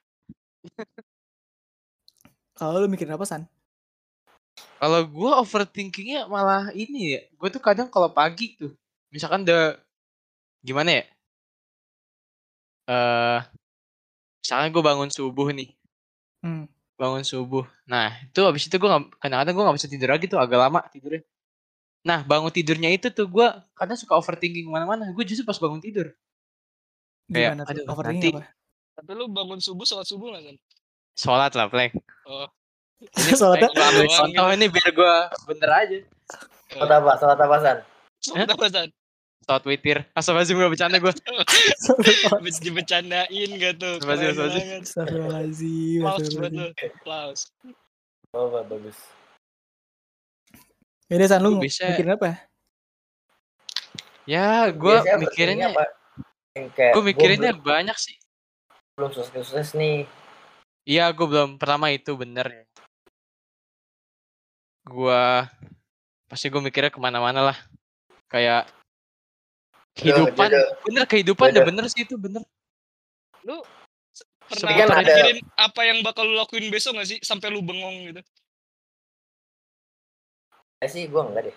Kalau 2.58 2.82
lu 2.82 2.88
mikirin 2.90 3.14
apa, 3.14 3.24
San? 3.24 3.46
Kalau 4.82 5.06
gue 5.06 5.32
overthinkingnya 5.38 6.26
malah 6.26 6.74
ini 6.74 7.18
ya. 7.18 7.22
Gue 7.38 7.50
tuh 7.54 7.62
kadang 7.62 7.88
kalau 7.94 8.10
pagi 8.10 8.58
tuh, 8.58 8.74
misalkan 9.14 9.46
udah 9.46 9.78
gimana 10.66 11.02
ya? 11.02 11.04
Eh, 12.88 13.40
misalkan 14.42 14.70
gue 14.74 14.84
bangun 14.84 15.10
subuh 15.14 15.52
nih, 15.54 15.76
Hmm. 16.42 16.66
bangun 16.98 17.22
subuh. 17.22 17.68
Nah 17.86 18.16
itu 18.26 18.42
abis 18.42 18.66
itu 18.66 18.76
gue 18.80 18.90
kadang-kadang 19.22 19.54
gue 19.54 19.64
nggak 19.68 19.78
bisa 19.78 19.90
tidur 19.92 20.10
lagi 20.10 20.26
tuh 20.26 20.40
agak 20.42 20.58
lama 20.58 20.82
tidurnya. 20.90 21.22
Nah 22.08 22.24
bangun 22.24 22.50
tidurnya 22.50 22.90
itu 22.90 23.12
tuh 23.14 23.28
gue 23.30 23.48
kadang 23.78 23.98
suka 24.00 24.18
overthinking 24.18 24.66
ke 24.66 24.72
mana-mana. 24.72 25.12
Gue 25.14 25.28
justru 25.28 25.46
pas 25.46 25.60
bangun 25.60 25.84
tidur. 25.84 26.10
Kayak, 27.28 27.52
Gimana 27.54 27.64
tuh? 27.64 27.72
aduh, 27.76 27.84
Overthinking 27.92 28.36
nanti- 28.36 28.48
apa? 28.48 28.56
Tapi 28.98 29.12
lu 29.14 29.26
bangun 29.30 29.60
subuh 29.62 29.86
sholat 29.86 30.08
subuh 30.08 30.34
gak 30.34 30.42
San? 30.42 30.58
Sholat 31.14 31.52
lah, 31.54 31.68
Pleng. 31.70 31.94
Oh. 32.26 32.48
Gitu. 32.98 33.38
Contoh 34.18 34.48
ini 34.50 34.66
biar 34.68 34.90
gue 34.90 35.16
bener 35.46 35.70
aja. 35.70 35.98
Salat 36.74 36.92
apa? 36.98 37.12
Salat 37.22 37.38
apa, 37.38 37.56
San? 37.62 37.78
Sholat 38.18 38.50
apa 38.50 38.66
San? 38.70 38.90
Sholat 39.46 39.64
witir. 39.64 39.98
Astagfirullahaladzim 40.12 40.58
gue 40.58 40.70
bercanda 40.72 40.98
gue. 40.98 41.14
Be- 42.42 42.58
Dibecandain 42.58 43.50
gak 43.62 43.74
tuh? 43.78 43.96
Astagfirullahaladzim. 44.02 44.82
Astagfirullahaladzim. 44.82 46.02
lu. 46.58 46.68
Applause. 46.74 47.42
Oh, 48.34 48.50
ba- 48.50 48.66
bagus. 48.66 48.98
Yaudah, 51.08 51.28
San, 51.30 51.40
lu 51.40 51.62
mikirin 51.62 52.18
apa? 52.18 52.50
Ya 54.28 54.68
gue 54.74 54.96
mikirinnya, 55.22 55.72
apa? 55.72 55.86
Yang 56.58 56.68
kayak, 56.74 56.94
gue 56.98 57.04
mikirinnya 57.06 57.54
belum, 57.54 57.66
banyak 57.66 57.98
sih. 57.98 58.18
belum 58.98 59.14
sukses-sukses 59.14 59.78
nih. 59.78 60.10
Iya, 60.90 61.14
gue 61.14 61.28
belum 61.30 61.62
pertama 61.62 61.94
itu 61.94 62.18
bener. 62.18 62.66
Gua 64.88 65.46
pasti 66.26 66.48
gue 66.50 66.58
mikirnya 66.64 66.90
ke 66.90 66.98
mana-mana 66.98 67.54
lah. 67.54 67.58
Kayak 68.26 68.66
kehidupan, 69.94 70.50
jodoh. 70.50 70.68
bener 70.88 71.04
kehidupan 71.06 71.48
ya 71.52 71.54
Jodoh. 71.62 71.68
bener 71.70 71.86
sih 71.94 72.02
itu 72.08 72.16
bener. 72.18 72.42
Lu 73.46 73.62
Pernah 74.48 74.80
kan 74.80 74.88
ada- 74.96 75.04
mikirin 75.04 75.38
apa 75.60 75.82
yang 75.84 76.00
bakal 76.08 76.24
lu 76.24 76.40
lakuin 76.40 76.72
besok 76.72 76.96
gak 76.96 77.10
sih? 77.12 77.20
Sampai 77.20 77.52
lu 77.52 77.60
bengong 77.60 78.16
gitu. 78.16 78.22
Eh 80.80 80.88
sih, 80.88 81.04
gue 81.12 81.20
enggak 81.20 81.52
deh. 81.52 81.56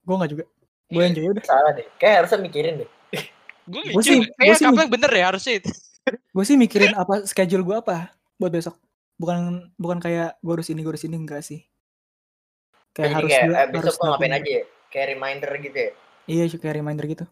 Gue 0.00 0.14
gak 0.16 0.30
juga. 0.32 0.44
Gue 0.88 1.02
enjoy 1.04 1.28
udah. 1.36 1.44
Salah 1.44 1.72
deh. 1.76 1.84
Kayak 2.00 2.24
harusnya 2.24 2.40
mikirin 2.40 2.74
deh. 2.80 2.90
Gue 3.62 3.82
Gue 3.94 4.02
sih, 4.02 4.18
mikir. 4.18 4.30
gue 4.32 4.38
Kayak 4.42 4.56
sih, 4.58 4.66
kapan 4.66 4.86
bener 4.90 5.10
ya 5.14 5.24
harusnya 5.30 5.54
itu. 5.62 5.70
gue 6.34 6.44
sih 6.44 6.56
mikirin 6.58 6.92
apa 6.98 7.22
schedule 7.30 7.62
gue 7.62 7.76
apa 7.78 8.10
buat 8.34 8.50
besok. 8.50 8.74
Bukan 9.20 9.70
bukan 9.78 9.98
kayak 10.02 10.34
gue 10.42 10.52
harus 10.52 10.68
ini, 10.72 10.82
gue 10.82 10.90
harus 10.90 11.06
ini 11.06 11.14
enggak 11.14 11.46
sih. 11.46 11.62
Kayak 12.90 13.06
Jadi 13.06 13.14
harus 13.14 13.30
kayak, 13.30 13.46
gua- 13.46 13.54
eh, 13.56 13.66
besok 13.70 13.78
harus 13.78 13.94
gue 13.94 14.08
ngapain 14.10 14.34
aja 14.34 14.50
ya? 14.50 14.62
Kayak 14.92 15.06
reminder 15.14 15.50
gitu 15.62 15.78
ya? 15.78 15.90
Iya, 16.26 16.44
sih, 16.50 16.58
kayak 16.58 16.76
reminder 16.82 17.04
gitu. 17.06 17.24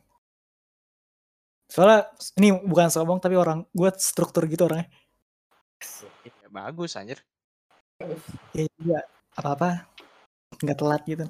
Soalnya 1.71 2.11
ini 2.39 2.49
bukan 2.63 2.89
sombong 2.91 3.19
tapi 3.19 3.35
orang 3.39 3.63
gue 3.71 3.91
struktur 3.99 4.47
gitu 4.47 4.67
orangnya. 4.67 4.87
Ya, 6.27 6.49
bagus 6.51 6.95
anjir. 6.95 7.23
Ya 8.55 8.65
juga 8.79 8.99
apa-apa 9.35 9.87
nggak 10.63 10.79
telat 10.79 11.03
gitu. 11.07 11.25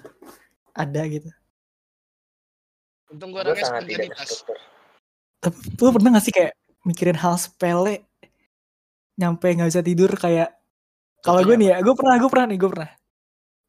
Ada 0.73 1.03
gitu. 1.09 1.29
Untung 3.11 3.33
gue 3.35 3.43
Gue 3.43 3.53
orangnya 3.53 3.67
spontanitas. 3.67 4.45
Tapi 5.41 5.57
lu 5.81 5.91
pernah 5.97 6.11
gak 6.17 6.25
sih 6.25 6.35
kayak 6.37 6.53
mikirin 6.85 7.17
hal 7.17 7.37
sepele 7.37 8.05
nyampe 9.21 9.53
nggak 9.53 9.69
bisa 9.69 9.85
tidur 9.85 10.09
kayak 10.17 10.49
kalau 11.21 11.45
gue 11.45 11.53
nih 11.61 11.77
ya 11.77 11.85
gue 11.85 11.93
pernah 11.93 12.17
gue 12.17 12.31
pernah 12.33 12.47
nih 12.49 12.57
gue 12.57 12.71
pernah 12.73 12.91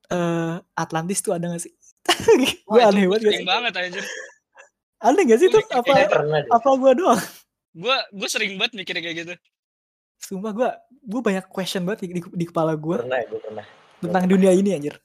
eh 0.08 0.56
Atlantis 0.80 1.20
tuh 1.20 1.36
ada 1.36 1.52
gak 1.52 1.60
sih 1.60 1.76
gue 2.72 2.82
aneh 2.82 3.04
banget 3.12 3.22
gak 3.28 3.36
sih 3.36 3.48
banget 3.48 3.74
anjir. 3.76 4.04
aneh 5.04 5.24
gak 5.28 5.40
sih 5.44 5.48
tuh 5.52 5.60
apa 5.76 5.92
pernah 6.08 6.40
apa 6.48 6.70
gue 6.80 6.92
doang 6.96 7.22
Gua 7.72 7.96
gua 8.12 8.28
sering 8.28 8.60
banget 8.60 8.84
mikir 8.84 8.96
kayak 9.00 9.16
gitu. 9.24 9.34
sumpah 10.20 10.52
gue 10.56 10.70
gue 11.08 11.22
banyak 11.24 11.48
question 11.48 11.84
banget 11.88 12.08
di, 12.08 12.20
di, 12.20 12.22
di 12.24 12.46
kepala 12.48 12.76
gue 12.76 13.00
Pernah, 13.04 13.20
gue 13.28 13.40
pernah. 13.44 13.66
tentang 14.00 14.24
dunia 14.28 14.52
ini 14.56 14.72
anjir 14.76 14.96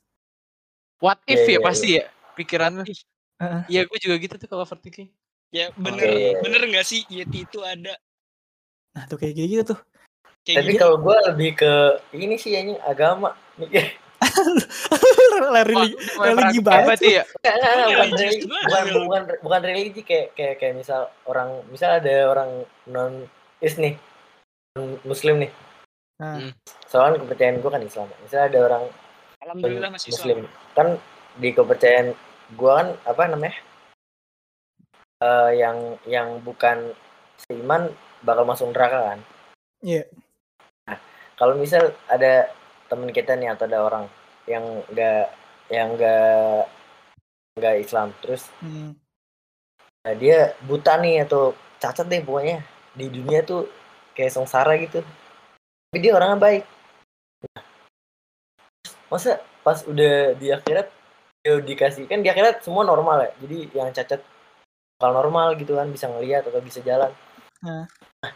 What 1.03 1.23
if 1.27 1.43
Iya, 1.43 1.47
ya 1.47 1.51
iya, 1.51 1.59
pasti 1.61 1.89
ya 1.99 2.05
pikiran 2.39 2.71
lu. 2.81 2.85
Heeh. 3.37 3.61
Iya 3.69 3.81
gue 3.85 3.99
juga 4.01 4.15
gitu 4.17 4.35
tuh 4.41 4.49
kalau 4.49 4.65
overthinking. 4.65 5.13
Ya 5.51 5.71
bener 5.79 6.07
Oke. 6.07 6.43
bener 6.43 6.61
nggak 6.67 6.87
sih? 6.87 7.03
Yeti 7.07 7.47
itu 7.47 7.63
ada. 7.63 7.95
Nah 8.95 9.05
tuh 9.07 9.17
kayak 9.17 9.35
gitu 9.37 9.63
tuh. 9.75 9.79
Kayak 10.43 10.63
Tapi 10.63 10.71
gitu. 10.75 10.81
kalau 10.83 10.97
gue 11.03 11.17
lebih 11.33 11.51
ke 11.59 11.73
ini 12.15 12.35
sih 12.37 12.55
ini 12.55 12.75
agama. 12.83 13.35
Religi 15.37 15.93
Wah, 16.17 16.25
religi 16.33 16.61
banget 16.65 16.99
ya. 17.03 17.23
Bukan 17.45 18.11
religi, 18.17 18.49
bukan, 18.49 18.85
bukan, 19.05 19.23
bukan 19.45 19.61
religi. 19.63 20.01
Kayak 20.03 20.27
kayak 20.33 20.55
kayak 20.59 20.75
misal 20.81 21.13
orang 21.29 21.61
misal 21.69 22.01
ada 22.01 22.15
orang 22.27 22.51
non 22.89 23.29
is 23.61 23.77
nih 23.77 23.95
non 24.75 24.97
muslim 25.05 25.41
nih. 25.41 25.53
Nah, 26.17 26.41
Hmm. 26.41 26.51
soalnya 26.89 27.21
kepercayaan 27.21 27.61
gue 27.61 27.71
kan 27.71 27.83
Islam. 27.85 28.09
Misal 28.25 28.49
ada 28.49 28.59
orang 28.65 28.83
Alhamdulillah 29.45 29.91
masih 29.93 30.09
muslim 30.17 30.39
Islam. 30.49 30.73
kan 30.73 30.87
di 31.37 31.49
kepercayaan 31.53 32.09
gue 32.57 32.73
kan 32.73 32.89
apa 33.05 33.23
namanya 33.29 33.57
Eh 35.17 35.51
yang 35.57 35.97
yang 36.05 36.45
bukan 36.45 36.93
seiman 37.41 37.89
bakal 38.21 38.45
masuk 38.45 38.69
neraka 38.73 39.17
kan 39.17 39.21
Iya. 39.81 40.05
kalau 41.37 41.57
misal 41.57 41.93
ada 42.09 42.49
teman 42.89 43.13
kita 43.13 43.37
nih 43.37 43.53
atau 43.53 43.65
ada 43.69 43.81
orang 43.81 44.05
yang 44.49 44.65
enggak 44.89 45.33
yang 45.69 45.97
enggak 45.97 46.65
enggak 47.57 47.75
Islam 47.81 48.09
terus. 48.25 48.49
Nah, 50.05 50.15
dia 50.17 50.53
buta 50.65 50.97
nih 51.01 51.25
atau 51.29 51.53
cacat 51.81 52.09
deh 52.09 52.25
pokoknya 52.25 52.65
di 52.97 53.09
dunia 53.13 53.45
tuh 53.45 53.69
kayak 54.17 54.33
sengsara 54.33 54.81
gitu. 54.81 55.05
Tapi 55.93 55.99
dia 56.01 56.17
orangnya 56.17 56.41
baik. 56.41 56.65
Nah, 57.53 57.63
masa 59.13 59.41
pas 59.61 59.81
udah 59.85 60.37
di 60.41 60.53
akhirat 60.53 60.89
dia 61.45 61.61
dikasih 61.61 62.05
kan 62.09 62.25
di 62.25 62.29
akhirat 62.33 62.65
semua 62.65 62.85
normal 62.85 63.29
ya. 63.29 63.31
Jadi 63.45 63.59
yang 63.77 63.93
cacat 63.93 64.21
bakal 64.97 65.13
normal 65.15 65.53
gitu 65.55 65.77
kan 65.77 65.89
bisa 65.89 66.09
ngelihat 66.09 66.43
atau 66.43 66.59
bisa 66.59 66.81
jalan. 66.81 67.13
Nah. 67.61 67.85
Nah, 68.21 68.33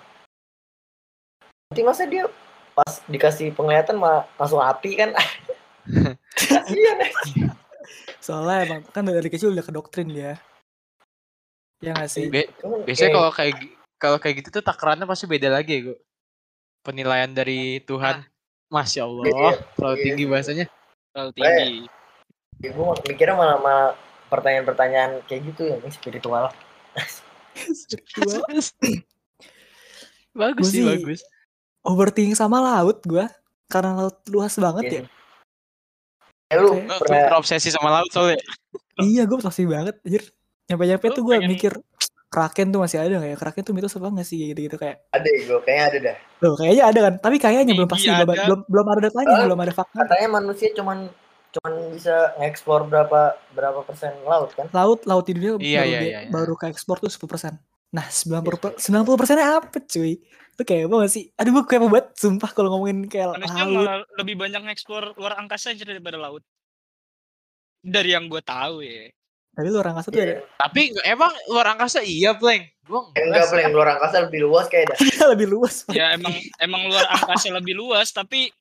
Nanti 1.67 1.83
masa 1.83 2.05
dia 2.05 2.27
pas 2.73 3.01
dikasih 3.07 3.55
penglihatan 3.55 3.97
mah 3.97 4.29
langsung 4.37 4.61
api 4.61 4.95
kan? 4.95 5.11
Kasian 6.31 6.99
aja. 7.07 7.57
soalnya 8.21 8.63
emang 8.63 8.81
kan 8.87 9.03
dari 9.03 9.27
kecil 9.27 9.51
udah 9.51 9.65
ke 9.65 9.73
doktrin 9.73 10.07
dia 10.07 10.37
ya 11.81 11.97
nggak 11.97 12.07
sih 12.07 12.29
Be- 12.29 12.53
biasanya 12.85 13.09
kayak- 13.09 13.17
kalau 13.17 13.31
kayak 13.33 13.55
kalau 13.97 14.19
kayak 14.21 14.35
gitu 14.39 14.49
tuh 14.53 14.63
takarannya 14.63 15.09
pasti 15.09 15.25
beda 15.25 15.49
lagi 15.49 15.73
ya 15.73 15.81
gue. 15.91 15.99
Penilaian 16.81 17.29
dari 17.29 17.81
Tuhan. 17.81 18.25
Masya 18.71 19.03
Allah, 19.03 19.25
Iya, 19.27 19.51
terlalu 19.75 19.93
iya. 19.93 20.05
tinggi 20.07 20.25
bahasanya. 20.25 20.67
Terlalu 21.11 21.31
tinggi. 21.35 21.71
ya, 22.63 22.69
gue 22.71 22.87
mikirnya 23.05 23.35
malah 23.35 23.59
malah 23.59 23.89
pertanyaan-pertanyaan 24.31 25.27
kayak 25.27 25.43
gitu 25.51 25.63
yang 25.69 25.83
spiritual. 25.89 26.49
Spiritual. 27.69 28.41
bagus 30.33 30.63
Gua 30.63 30.71
sih, 30.71 30.79
sih- 30.79 30.89
bagus. 30.89 31.21
overthinking 31.83 32.33
sama 32.35 32.59
laut 32.59 33.03
gua 33.03 33.27
karena 33.67 33.99
laut 33.99 34.17
luas 34.27 34.55
banget 34.57 34.85
ya 34.85 34.93
Iya. 34.93 35.05
Ya 36.49 36.59
lu 36.59 36.75
Gue 36.77 36.99
pernah 36.99 37.21
terobsesi 37.29 37.69
sama 37.69 37.91
laut 37.93 38.11
soalnya. 38.11 38.39
iya 38.99 39.23
gue 39.23 39.39
pasti 39.39 39.63
banget 39.65 39.95
anjir 40.01 40.23
nyampe-nyampe 40.67 41.07
tuh 41.09 41.23
gue 41.25 41.35
pengen- 41.37 41.47
mikir 41.49 41.73
Kraken 42.27 42.71
tuh 42.71 42.79
masih 42.81 42.99
ada 43.01 43.11
nggak 43.13 43.27
ya 43.29 43.39
Kraken 43.39 43.63
tuh 43.65 43.73
mitos 43.73 43.91
apa 43.93 44.07
nggak 44.09 44.23
sih 44.25 44.39
gitu-gitu 44.45 44.75
kayak 44.77 45.03
ada 45.11 45.27
ya 45.27 45.41
gue 45.45 45.59
kayaknya 45.61 45.85
ada 45.85 45.99
dah. 46.01 46.17
loh 46.41 46.55
kayaknya 46.57 46.85
ada 46.85 47.01
kan 47.01 47.15
tapi 47.19 47.37
kayaknya 47.39 47.73
belum 47.73 47.87
pasti 47.89 48.07
belum, 48.09 48.23
ada. 48.29 48.43
belum 48.45 48.61
belum 48.67 48.87
ada 48.89 49.01
datanya 49.05 49.31
Oh, 49.33 49.43
belum 49.47 49.61
ada 49.61 49.73
fakta 49.73 49.99
Katanya 50.01 50.29
manusia 50.33 50.69
cuman 50.73 50.99
cuman 51.51 51.73
bisa 51.91 52.15
ngeksplor 52.39 52.87
berapa 52.87 53.35
berapa 53.51 53.83
persen 53.83 54.15
laut 54.23 54.55
kan? 54.55 54.71
laut 54.71 55.03
laut 55.03 55.25
di 55.25 55.35
dunia 55.35 55.59
Iya, 55.59 55.83
baru, 55.83 55.91
iya, 55.91 56.01
iya, 56.01 56.21
iya. 56.23 56.31
baru 56.31 56.55
ke 56.55 56.67
ekspor 56.69 56.99
tuh 56.99 57.11
10% 57.11 57.59
nah 57.91 58.07
90 58.07 58.63
per, 58.63 58.71
90 58.79 59.19
persennya 59.19 59.59
apa 59.59 59.83
cuy 59.83 60.23
itu 60.51 60.63
kayak 60.63 60.87
apa 60.87 61.09
sih 61.09 61.27
aduh 61.35 61.51
gue 61.53 61.65
kayak 61.65 61.83
banget 61.85 62.07
sumpah 62.15 62.51
kalau 62.53 62.71
ngomongin 62.71 63.05
kayak 63.05 63.35
Manusia 63.35 63.65
laut 63.65 63.75
malah 63.75 63.99
lebih 64.15 64.35
banyak 64.37 64.63
ngeksplor 64.63 65.19
luar 65.19 65.35
angkasa 65.37 65.73
aja 65.73 65.83
daripada 65.83 66.15
laut. 66.15 66.45
Dari 67.81 68.13
yang 68.13 68.29
gue 68.29 68.43
tahu 68.45 68.85
ya. 68.85 69.09
tapi 69.51 69.67
lu 69.67 69.81
orang 69.81 69.99
angkasa 69.99 70.09
tuh 70.13 70.21
ada 70.21 70.27
Iya. 70.31 70.39
Tapi 70.55 70.83
emang 71.03 71.33
luar 71.49 71.67
angkasa 71.75 71.99
iya, 72.01 72.31
Pleng. 72.33 72.63
Gua 72.87 73.09
Eh, 73.17 73.25
Enggak 73.27 73.51
boleh 73.51 73.67
luar 73.73 73.89
angkasa 73.97 74.17
lebih 74.29 74.41
luas 74.47 74.67
kayak 74.69 74.87
dah. 74.93 74.99
lebih 75.35 75.47
luas. 75.49 75.75
Ya 75.91 76.15
emang 76.15 76.33
emang 76.61 76.87
luar 76.87 77.09
angkasa 77.09 77.49
lebih 77.51 77.75
luas 77.75 78.09
tapi 78.13 78.53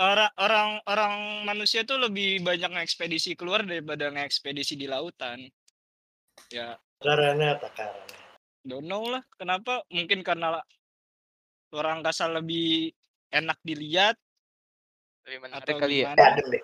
orang 0.00 0.32
orang 0.34 0.68
orang 0.88 1.12
manusia 1.44 1.84
tuh 1.84 2.00
lebih 2.00 2.40
banyak 2.40 2.72
ngekspedisi 2.72 3.36
keluar 3.36 3.60
daripada 3.60 4.08
ngekspedisi 4.08 4.74
di 4.74 4.88
lautan. 4.88 5.44
Ya 6.48 6.80
Karena 6.96 7.54
tak 7.56 7.76
karena. 7.76 8.16
don't 8.60 8.84
know 8.84 9.04
lah 9.04 9.20
kenapa 9.36 9.84
mungkin 9.88 10.20
karena 10.20 10.60
luar 11.70 11.86
angkasa 11.94 12.28
lebih 12.28 12.92
enak 13.30 13.56
dilihat 13.60 14.16
Lebih 15.22 15.38
menarik 15.42 15.64
atau 15.68 15.76
kali 15.78 15.96
ya. 16.00 16.08
Eh, 16.08 16.16
gimana 16.16 16.40
deh. 16.48 16.62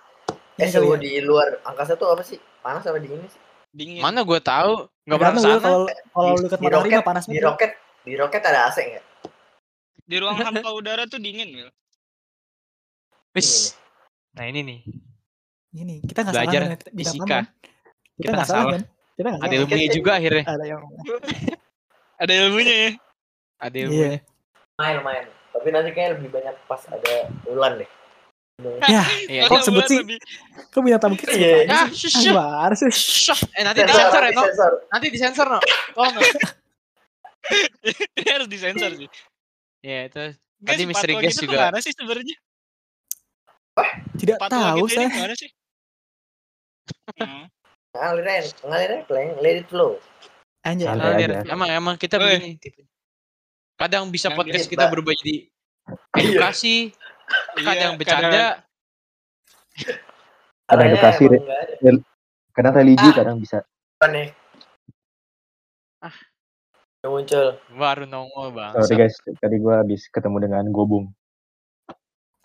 Iya 0.57 0.65
Eh 0.65 0.69
suhu 0.73 0.97
ya. 0.97 0.99
di 0.99 1.13
luar 1.21 1.61
angkasa 1.63 1.93
tuh 1.95 2.09
apa 2.09 2.21
sih? 2.21 2.41
Panas 2.59 2.83
apa 2.83 2.97
dingin 2.97 3.21
sih? 3.29 3.41
dingin 3.71 4.01
Mana 4.01 4.25
gue 4.25 4.41
tahu, 4.41 4.89
nggak 5.05 5.19
pernah 5.21 5.33
ke 5.33 5.41
sana. 5.43 5.61
kalau 5.61 5.85
kalau 6.11 6.31
lu 6.33 6.41
dekat 6.43 6.57
di 6.57 6.65
matahari 6.65 6.91
mah 6.91 7.05
panas 7.05 7.25
Di 7.29 7.39
roket 7.39 7.71
di 8.03 8.13
roket 8.17 8.43
ada 8.43 8.61
AC 8.67 8.79
nggak? 8.81 9.05
di 10.07 10.17
ruang 10.17 10.39
hampa 10.39 10.71
udara 10.73 11.05
tuh 11.05 11.19
dingin 11.19 11.51
Wil. 11.53 11.69
Wis. 13.37 13.77
Nah 14.33 14.45
ini 14.47 14.61
nih, 14.63 14.81
ini 15.75 15.95
kita 16.03 16.21
nggak 16.23 16.35
Belajar 16.35 16.61
salah 16.63 16.77
fisika. 16.91 17.25
kan? 17.27 17.45
kita 18.17 18.17
Kita 18.17 18.33
nggak 18.33 18.47
salah 18.47 18.57
salah. 18.59 18.73
kan 18.73 18.83
kita 19.13 19.27
nggak 19.27 19.39
ada 19.39 19.47
salah 19.47 19.61
ilmunya 19.61 19.89
juga 19.93 20.11
akhirnya. 20.15 20.45
ada 20.47 20.65
yang 20.67 20.83
ada 22.23 22.33
ilmunya 22.35 22.75
ya 22.75 22.91
Ada 23.59 23.77
iya 23.77 23.85
ilmunya. 23.85 24.19
Main 24.77 24.97
main. 25.03 25.25
Tapi 25.49 25.69
nanti 25.71 25.89
kayaknya 25.91 26.11
lebih 26.15 26.29
banyak 26.31 26.55
pas 26.67 26.83
ada 26.87 27.15
bulan 27.43 27.73
deh. 27.77 27.91
ya 28.87 29.05
Iya. 29.27 29.43
kok 29.47 29.61
sebut 29.63 29.85
sih 29.85 30.01
kok 30.67 30.81
bintang 30.81 31.01
tamu 31.03 31.15
kita 31.15 31.33
Iya. 31.33 31.57
Ah, 31.67 31.87
sih 31.89 32.09
Ah, 32.09 32.21
gimana. 32.23 32.73
Eh 33.53 33.63
nanti 33.63 33.79
Sensor, 33.79 33.93
disensor 33.93 34.17
ya, 34.17 34.25
nanti 34.27 34.33
no? 34.33 34.45
sensor. 34.47 34.73
Nanti 34.89 35.07
disensor, 35.13 35.47
no? 35.49 35.59
Tolong, 35.93 36.15
no? 36.15 36.21
ini 38.17 38.29
harus 38.29 38.49
disensor 38.49 38.91
sih 38.93 39.09
Ya, 39.81 40.09
itu 40.09 40.25
Tadi 40.57 40.83
misteri 40.83 41.15
guest 41.15 41.37
juga. 41.39 41.69
mana 41.69 41.79
sih 41.79 41.93
sebenarnya 41.93 42.37
tidak 44.17 44.37
fatwa 44.39 44.75
tahu 44.75 44.85
saya 44.87 45.09
gimana 45.09 45.35
sih 45.35 45.51
Hmm. 47.19 47.51
Ngalir 47.93 48.23
aja, 48.25 48.51
ngalir 48.63 48.91
aja 48.93 49.05
pleng, 49.05 49.31
let 49.41 49.59
it 49.59 49.67
flow. 49.67 49.99
anjay 50.61 50.87
ngalir. 50.87 51.31
aja. 51.33 51.51
Emang 51.51 51.67
emang 51.69 51.95
kita 51.97 52.15
begini 52.15 52.55
tipe. 52.57 52.87
Kadang 53.75 54.07
bisa 54.09 54.29
Ngalir, 54.29 54.39
podcast 54.39 54.67
kita 54.69 54.87
berubah 54.87 55.11
jadi 55.15 55.51
edukasi, 56.15 56.95
kadang 57.57 57.95
Iya, 57.95 57.99
bercanda. 57.99 58.45
Ada 60.67 60.73
Caranya 60.73 60.91
edukasi, 60.93 61.23
Re. 61.27 61.39
Kadang 62.53 62.73
religi, 62.73 63.03
Ah. 63.05 63.15
kadang 63.15 63.37
bisa. 63.39 63.59
Apa 63.99 64.07
nih? 64.09 64.29
Ah. 66.01 66.17
Yang 67.01 67.11
muncul. 67.13 67.47
Baru 67.73 68.05
nongol 68.05 68.49
bang. 68.51 68.73
Sorry 68.79 68.95
guys, 68.97 69.15
tadi 69.37 69.57
gua 69.59 69.83
habis 69.83 70.07
ketemu 70.09 70.37
dengan 70.41 70.65
Gobung. 70.71 71.11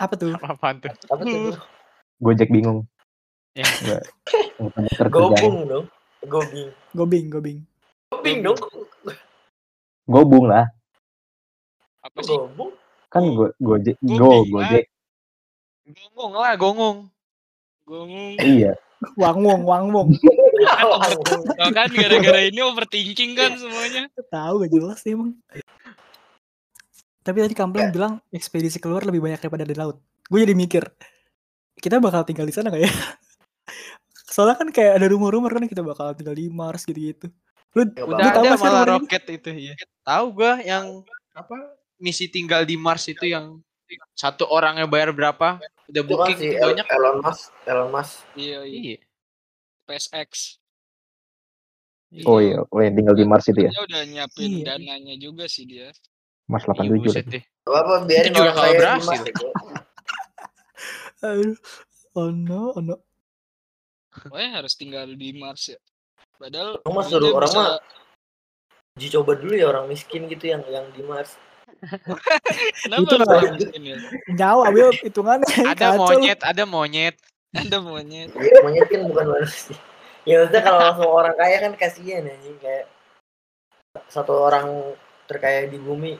Apa 0.01 0.13
tuh 0.17 0.33
Apaan 0.41 0.81
tuh? 0.81 0.89
Apa 1.13 1.21
tuh? 1.21 1.53
Gojek 2.17 2.49
bingung. 2.49 2.89
Ya. 3.53 3.67
Gobung 5.13 5.69
dong. 5.69 5.85
Gobing. 6.25 6.69
gobing 6.93 7.25
gobing 7.33 7.59
Gobing 8.13 8.37
dong. 8.45 8.57
Gobung 10.09 10.45
lah. 10.49 10.65
apa 12.01 12.19
sih 12.25 12.33
Gobung. 12.33 12.73
Kan 13.11 13.23
go, 13.37 13.53
Gojek, 13.61 13.97
go, 14.01 14.41
lah. 14.41 14.41
Gojek. 14.49 14.85
Gongong 15.91 16.33
lah, 16.33 16.53
gongong. 16.57 16.97
Gongung. 17.85 18.37
Iya. 18.41 18.73
wangwong 19.21 19.65
wangwong 19.65 20.09
kan 21.73 21.89
gara-gara 21.89 22.39
ini 22.45 22.61
overthinking 22.61 23.33
kan 23.33 23.57
semuanya. 23.57 24.05
tahu 24.29 24.61
gak 24.61 24.71
jelas 24.71 25.01
sih 25.01 25.17
emang 25.17 25.33
tapi 27.21 27.38
tadi 27.45 27.53
Kampleng 27.53 27.93
bilang 27.93 28.13
ekspedisi 28.34 28.81
keluar 28.81 29.05
lebih 29.05 29.21
banyak 29.21 29.39
daripada 29.41 29.65
di 29.65 29.75
laut 29.77 30.01
gue 30.01 30.39
jadi 30.41 30.55
mikir 30.57 30.84
kita 31.77 32.01
bakal 32.01 32.25
tinggal 32.25 32.45
di 32.45 32.53
sana 32.53 32.69
gak 32.73 32.81
ya 32.86 32.91
soalnya 34.34 34.57
kan 34.57 34.69
kayak 34.73 35.01
ada 35.01 35.07
rumor-rumor 35.10 35.51
kan 35.53 35.65
kita 35.69 35.81
bakal 35.86 36.13
tinggal 36.17 36.34
di 36.34 36.49
Mars 36.49 36.86
gitu-gitu 36.86 37.29
Lu, 37.71 37.88
Nggak 37.88 38.03
lu 38.03 38.12
Udah 38.12 38.31
tahu 38.36 38.43
ada 38.43 38.55
sih 38.60 38.63
malah 38.67 38.84
roket 38.84 39.23
itu 39.31 39.49
iya. 39.55 39.73
Tahu 40.03 40.25
gua 40.36 40.60
yang 40.60 41.07
apa 41.31 41.55
misi 41.95 42.27
tinggal 42.27 42.67
di 42.67 42.75
Mars 42.75 43.07
itu 43.07 43.31
yang 43.31 43.63
satu 44.15 44.47
orangnya 44.47 44.88
bayar 44.88 45.15
berapa? 45.15 45.60
Udah 45.88 46.03
kan 46.03 46.10
booking 46.12 46.39
si 46.39 46.45
itu 46.51 46.60
El- 46.60 46.75
banyak. 46.75 46.88
Elon 46.88 47.17
Musk, 47.23 47.43
Elon 47.67 47.89
Musk. 47.91 48.13
Iya, 48.36 48.60
iya. 48.67 48.79
Iya. 48.79 48.97
SpaceX. 49.88 50.60
Oh 52.27 52.43
iya, 52.43 52.60
oh 52.67 52.79
yang 52.84 52.95
tinggal 52.95 53.15
di 53.15 53.23
Mars 53.23 53.47
itu 53.47 53.60
ya. 53.63 53.71
Dia 53.71 53.84
udah 53.88 54.01
nyiapin 54.03 54.51
Iya. 54.51 54.63
dananya 54.67 55.15
juga 55.15 55.47
sih 55.47 55.63
dia. 55.63 55.95
Mars 56.51 56.65
Iya, 56.67 56.75
87 56.75 56.99
buset 56.99 57.15
lagi. 57.17 57.31
deh. 57.31 57.43
Apa 57.63 57.77
apa 57.79 57.93
biarin 58.03 58.27
Itu 58.27 58.37
juga 58.37 58.51
kalau 58.51 58.73
berhasil. 58.75 59.21
Ya, 59.23 59.33
Aduh. 61.31 61.55
Oh 62.11 62.29
no, 62.29 62.61
oh 62.75 62.81
no. 62.81 62.95
Pokoknya 64.11 64.49
harus 64.59 64.73
tinggal 64.75 65.07
di 65.07 65.31
Mars 65.33 65.71
ya. 65.71 65.79
Padahal 66.35 66.83
Orang 66.83 66.93
mah 66.93 67.05
suruh 67.07 67.31
orang 67.31 67.51
mah 67.53 67.69
uji 68.91 69.07
coba 69.09 69.39
dulu 69.39 69.55
ya 69.55 69.71
orang 69.71 69.87
miskin 69.87 70.27
gitu 70.27 70.51
yang 70.51 70.59
yang 70.67 70.83
di 70.91 70.99
Mars. 71.01 71.39
Kenapa 72.83 73.01
Itu 73.01 73.15
lah. 73.15 73.25
orang 73.31 73.55
miskin 73.55 73.81
ya? 73.87 73.97
Nyawa 74.27 74.63
Bil 74.69 74.91
hitungannya. 74.99 75.47
Ada 75.71 75.95
Kacau 75.95 75.99
monyet, 76.03 76.39
ada 76.43 76.63
monyet. 76.67 77.15
Ada 77.51 77.77
monyet. 77.79 78.29
Ya, 78.35 78.59
monyet 78.59 78.87
kan 78.91 79.01
bukan 79.07 79.25
manusia. 79.31 79.75
Ya 80.21 80.43
maksudnya 80.43 80.61
kalau 80.61 80.79
langsung 80.83 81.09
orang 81.09 81.33
kaya 81.33 81.57
kan 81.57 81.73
kasihan 81.73 82.27
anjing 82.27 82.57
kayak 82.59 82.85
satu 84.05 84.35
orang 84.37 84.67
terkaya 85.25 85.65
di 85.65 85.79
bumi 85.79 86.19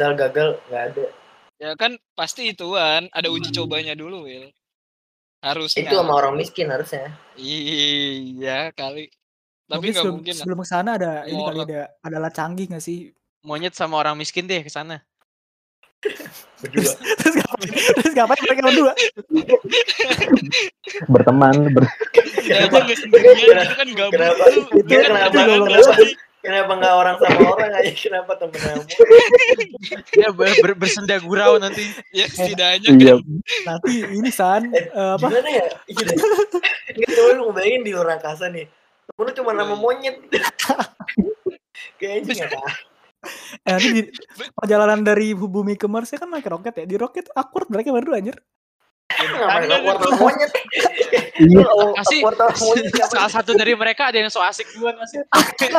misal 0.00 0.16
gagal 0.16 0.48
nggak 0.72 0.82
ada. 0.96 1.06
Ya 1.60 1.70
kan 1.76 2.00
pasti 2.16 2.56
ituan, 2.56 3.12
ada 3.12 3.28
uji 3.28 3.52
cobanya 3.52 3.92
dulu, 3.92 4.24
Will. 4.24 4.48
Harusnya. 5.44 5.84
Itu 5.84 6.00
sama 6.00 6.16
orang 6.16 6.40
miskin 6.40 6.72
harusnya. 6.72 7.12
Iya 7.36 8.72
kali. 8.72 9.12
Tapi 9.68 9.76
Mungkin 9.76 9.92
nggak 9.92 10.00
sebelum, 10.00 10.14
mungkin 10.24 10.34
sebelum 10.40 10.58
ke 10.64 10.66
sana 10.72 10.90
ada 10.96 11.12
ini 11.28 11.36
Semua 11.36 11.52
kali 11.52 11.60
ada 11.68 11.80
ada 12.00 12.16
alat 12.16 12.32
canggih 12.32 12.66
nggak 12.72 12.80
sih? 12.80 13.12
Monyet 13.44 13.76
sama 13.76 14.00
orang 14.00 14.16
miskin 14.16 14.48
deh 14.48 14.64
ke 14.64 14.72
sana. 14.72 15.04
Berdua. 16.64 16.92
terus 16.96 17.34
ngapain? 17.36 17.72
terus 18.00 18.12
ngapain 18.16 18.40
mereka 18.40 18.62
berdua? 18.64 18.92
Berteman, 21.12 21.56
ber 21.76 21.84
Ya 22.48 22.64
aja 22.64 22.78
nggak 22.88 22.98
sendirian 23.04 23.36
gitu 23.36 23.74
kan 23.76 23.88
gabut 23.92 24.12
Kenapa? 24.16 24.44
tuh. 24.48 24.64
Itu 24.64 24.88
Dia 24.88 24.96
kan 24.96 25.04
kenapa? 25.12 25.28
jalan 25.36 25.48
Kenapa? 25.60 25.68
terus 25.68 25.88
nih. 25.92 25.96
Kenapa 26.08 26.29
nggak 26.40 26.94
orang 26.96 27.16
sama 27.20 27.40
orang 27.52 27.70
aja? 27.76 27.92
Kenapa 27.92 28.32
temen 28.40 28.56
kamu? 28.56 28.82
Dia 30.16 30.28
ber, 30.38 30.48
ber, 30.64 30.72
bersenda 30.76 31.20
gurau 31.20 31.60
nanti. 31.60 31.84
Ya 32.16 32.26
setidaknya 32.32 32.90
iya. 32.96 33.14
Nanti 33.68 33.92
ini 34.08 34.30
san 34.32 34.72
Eh, 34.72 34.88
eh, 34.88 35.10
apa? 35.20 35.28
Gimana 35.28 35.50
ya? 35.52 35.66
Iya 35.84 36.02
deh. 36.08 36.16
Nggak, 36.96 37.10
coba 37.12 37.28
lu 37.36 37.42
ngebayangin 37.52 37.82
di 37.84 37.90
luar 37.92 38.08
angkasa 38.16 38.48
nih. 38.48 38.66
Temen 39.04 39.22
lu 39.28 39.32
cuma 39.36 39.50
nama 39.52 39.74
monyet. 39.76 40.16
Kayaknya 42.00 42.32
nggak. 42.48 42.72
Eh, 43.68 43.70
nanti 43.76 43.88
di 43.92 44.02
perjalanan 44.56 45.04
dari 45.04 45.36
bumi 45.36 45.76
ke 45.76 45.84
Mars 45.84 46.08
ya 46.08 46.18
kan 46.20 46.32
naik 46.32 46.48
roket 46.48 46.72
ya. 46.72 46.84
Di 46.88 46.96
roket 46.96 47.28
awkward 47.36 47.68
mereka 47.68 47.92
berdua 47.92 48.16
anjir. 48.16 48.40
Sama 49.12 50.16
monyet? 50.16 50.50
Iya, 51.40 51.64
monyet 51.64 51.96
ngapain? 51.96 53.08
salah 53.08 53.30
satu 53.30 53.50
dari 53.52 53.72
mereka 53.72 54.12
ada 54.12 54.20
yang 54.20 54.28
so 54.28 54.40
asik 54.40 54.68
duluan 54.72 54.94
masih. 54.94 55.24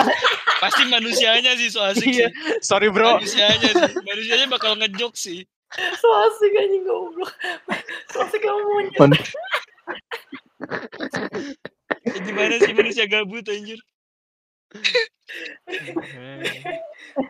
Pasti 0.63 0.83
manusianya 0.85 1.53
sih 1.55 1.69
so 1.69 1.79
asik 1.79 2.07
Iya. 2.07 2.27
sih. 2.29 2.59
Sorry 2.61 2.89
bro. 2.89 3.17
Manusianya 3.17 3.69
sih. 3.69 3.93
Manusianya 4.01 4.47
bakal 4.49 4.73
ngejok 4.75 5.13
sih. 5.13 5.45
So 5.71 6.07
asik 6.27 6.51
anjing 6.53 6.83
goblok. 6.83 7.31
So 8.09 8.21
asik 8.21 8.41
kamu 8.41 8.61
monyet. 8.65 8.97
Ya, 12.01 12.17
gimana 12.19 12.55
sih 12.57 12.73
manusia 12.73 13.05
gabut 13.05 13.45
anjir? 13.45 13.79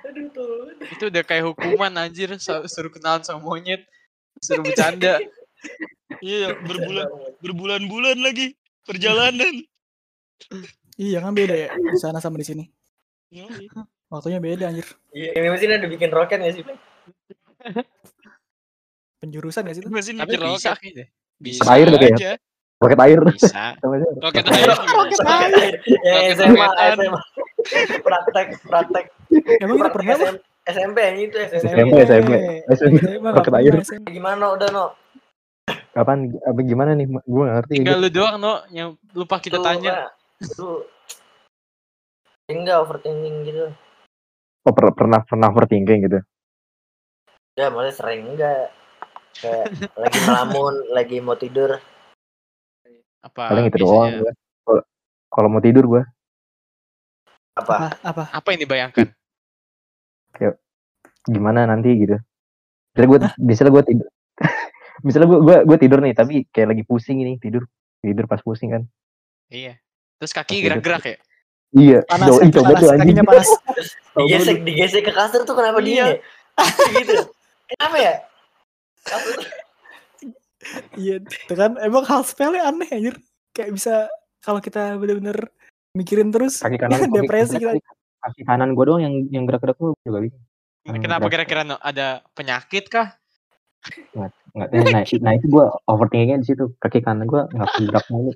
Aduh 0.05 0.69
itu 0.85 1.03
udah 1.09 1.23
kayak 1.23 1.43
hukuman 1.47 1.93
anjir 1.97 2.29
su- 2.37 2.67
suruh 2.67 2.91
kenalan 2.91 3.23
sama 3.23 3.41
monyet 3.41 3.81
suruh 4.37 4.61
bercanda 4.61 5.17
Iya, 6.19 6.57
berbulan 6.67 7.07
berbulan-bulan 7.39 8.17
lagi 8.19 8.57
perjalanan. 8.83 9.53
Iya 10.99 11.17
kan 11.23 11.31
beda 11.31 11.55
ya 11.55 11.69
di 11.71 11.99
sana 12.01 12.19
sama 12.19 12.35
di 12.41 12.45
sini. 12.45 12.63
Waktunya 14.11 14.43
beda 14.43 14.67
anjir. 14.67 14.83
Iya, 15.15 15.39
ini 15.39 15.47
mesin 15.47 15.71
ada 15.71 15.87
bikin 15.87 16.11
roket 16.11 16.43
nggak 16.43 16.51
sih? 16.51 16.63
Pak? 16.67 16.75
Penjurusan 19.23 19.63
gak 19.63 19.75
sih 19.77 19.81
itu? 19.85 19.89
Masih 19.93 20.17
tapi 20.17 20.33
bisa 20.35 20.73
roket. 20.73 20.81
kayaknya 20.81 21.05
Bisa 21.37 21.61
Air 21.69 21.87
kayak. 21.93 22.17
aja. 22.17 22.31
roket 22.81 22.97
air. 22.97 23.19
bisa. 23.29 23.63
Roket 24.17 24.45
air. 24.49 24.69
juga 24.73 25.03
bisa. 25.05 25.23
Ya 26.01 26.17
Roket 26.17 26.33
SMA. 26.41 26.67
SMA. 26.97 27.21
Praktek, 28.01 28.47
praktek. 28.65 29.05
Emang 29.61 29.77
kita 29.77 29.91
pernah 29.93 30.15
SMP 30.65 30.97
ini 31.13 31.21
itu 31.29 31.37
SMP. 31.37 31.69
SMP, 31.69 31.93
SMP. 32.01 32.31
SMP. 32.73 32.99
Roket 33.21 33.53
air. 33.61 33.73
Gimana 34.09 34.43
udah 34.57 34.67
no? 34.73 34.85
Kapan 35.91 36.31
apa 36.39 36.59
gimana 36.63 36.95
nih? 36.95 37.07
Gue 37.27 37.43
gak 37.43 37.55
ngerti. 37.61 37.73
tinggal 37.83 37.99
lu 37.99 38.09
doang 38.09 38.35
no 38.39 38.63
yang 38.71 38.95
lupa 39.11 39.43
kita 39.43 39.59
Lu, 39.59 39.65
tanya 39.65 40.07
Lu 40.55 40.87
enggak 42.47 42.83
overthinking 42.83 43.35
gitu. 43.47 43.65
Oh, 44.63 44.73
per- 44.75 44.95
pernah 44.95 45.23
pernah 45.23 45.47
overthinking 45.51 45.99
gitu. 46.07 46.19
Ya, 47.59 47.67
maksudnya 47.67 47.95
sering 47.95 48.21
enggak. 48.31 48.71
Kayak 49.39 49.65
lagi 49.95 50.19
melamun, 50.23 50.73
lagi 50.97 51.17
mau 51.19 51.35
tidur. 51.35 51.79
apa 53.21 53.53
Paling 53.53 53.69
itu 53.69 53.77
biasanya? 53.77 53.91
doang 53.91 54.11
gue. 54.17 54.31
Kalau- 54.65 54.85
Kalau 55.31 55.47
mau 55.47 55.61
tidur 55.63 55.85
gue, 55.87 56.03
Apa? 57.55 57.95
Apa? 58.03 58.23
Apa? 58.31 58.47
yang 58.51 58.61
dibayangkan 58.63 59.07
gimana 61.27 61.69
nanti 61.69 61.93
gitu. 62.01 62.17
Misalnya 62.91 63.07
gue, 63.07 63.19
misalnya 63.39 63.71
gue 63.71 63.83
tidur, 63.93 64.07
misalnya 65.01 65.27
gue, 65.27 65.39
gue, 65.39 65.57
gue 65.65 65.77
tidur 65.77 65.99
nih, 65.99 66.13
tapi 66.13 66.45
kayak 66.49 66.73
lagi 66.73 66.83
pusing 66.83 67.19
ini 67.19 67.37
tidur, 67.37 67.65
tidur 67.99 68.25
pas 68.25 68.39
pusing 68.39 68.71
kan. 68.71 68.83
iya 69.47 69.75
terus 70.15 70.31
kaki 70.31 70.61
gerak-gerak 70.61 71.03
ya 71.05 71.17
Iya, 71.71 72.03
Panas, 72.03 72.27
doi, 72.27 72.39
kaki 72.41 72.51
coba 72.51 72.67
panas, 72.67 72.81
tuh 72.83 72.89
anjing. 72.91 73.15
panas. 73.23 73.49
Digesek, 74.19 74.57
digesek 74.61 75.03
ke 75.07 75.13
kasur 75.15 75.41
tuh 75.43 75.55
kenapa 75.55 75.79
dingin 75.79 76.03
Iya. 76.03 76.07
ya? 76.11 76.15
gitu. 76.99 77.15
Kenapa 77.65 77.95
ya? 77.95 78.13
Kasur 79.01 79.37
Iya, 80.93 81.15
itu 81.23 81.53
kan 81.55 81.79
emang 81.79 82.03
hal 82.03 82.21
sepele 82.21 82.59
aneh 82.59 82.91
anjir. 82.91 83.15
Kayak 83.51 83.71
bisa 83.71 83.93
kalau 84.39 84.59
kita 84.59 84.99
bener-bener 84.99 85.47
mikirin 85.91 86.27
terus 86.29 86.59
Kaki 86.59 86.75
kanan, 86.75 87.07
depresi 87.15 87.55
kaki, 87.55 87.79
kita. 87.79 87.91
kaki 88.21 88.41
kanan 88.43 88.75
gue 88.75 88.83
doang 88.83 89.01
yang 89.01 89.15
yang 89.31 89.43
gerak-gerak 89.47 89.79
tuh 89.79 89.95
juga 90.03 90.19
bisa. 90.21 90.35
Kenapa 90.83 91.31
kira-kira 91.31 91.63
no 91.63 91.79
ada 91.79 92.19
penyakit 92.33 92.91
kah 92.91 93.15
Nggak, 94.13 94.29
eh, 94.53 94.83
nah, 94.93 95.03
nah 95.03 95.33
itu 95.33 95.45
gue 95.49 95.65
overthinkingnya 95.89 96.37
di 96.45 96.47
situ. 96.53 96.65
Kaki 96.77 97.01
kanan 97.01 97.25
gue 97.25 97.41
nggak 97.49 97.69
gerak 97.89 98.05
mulu. 98.13 98.31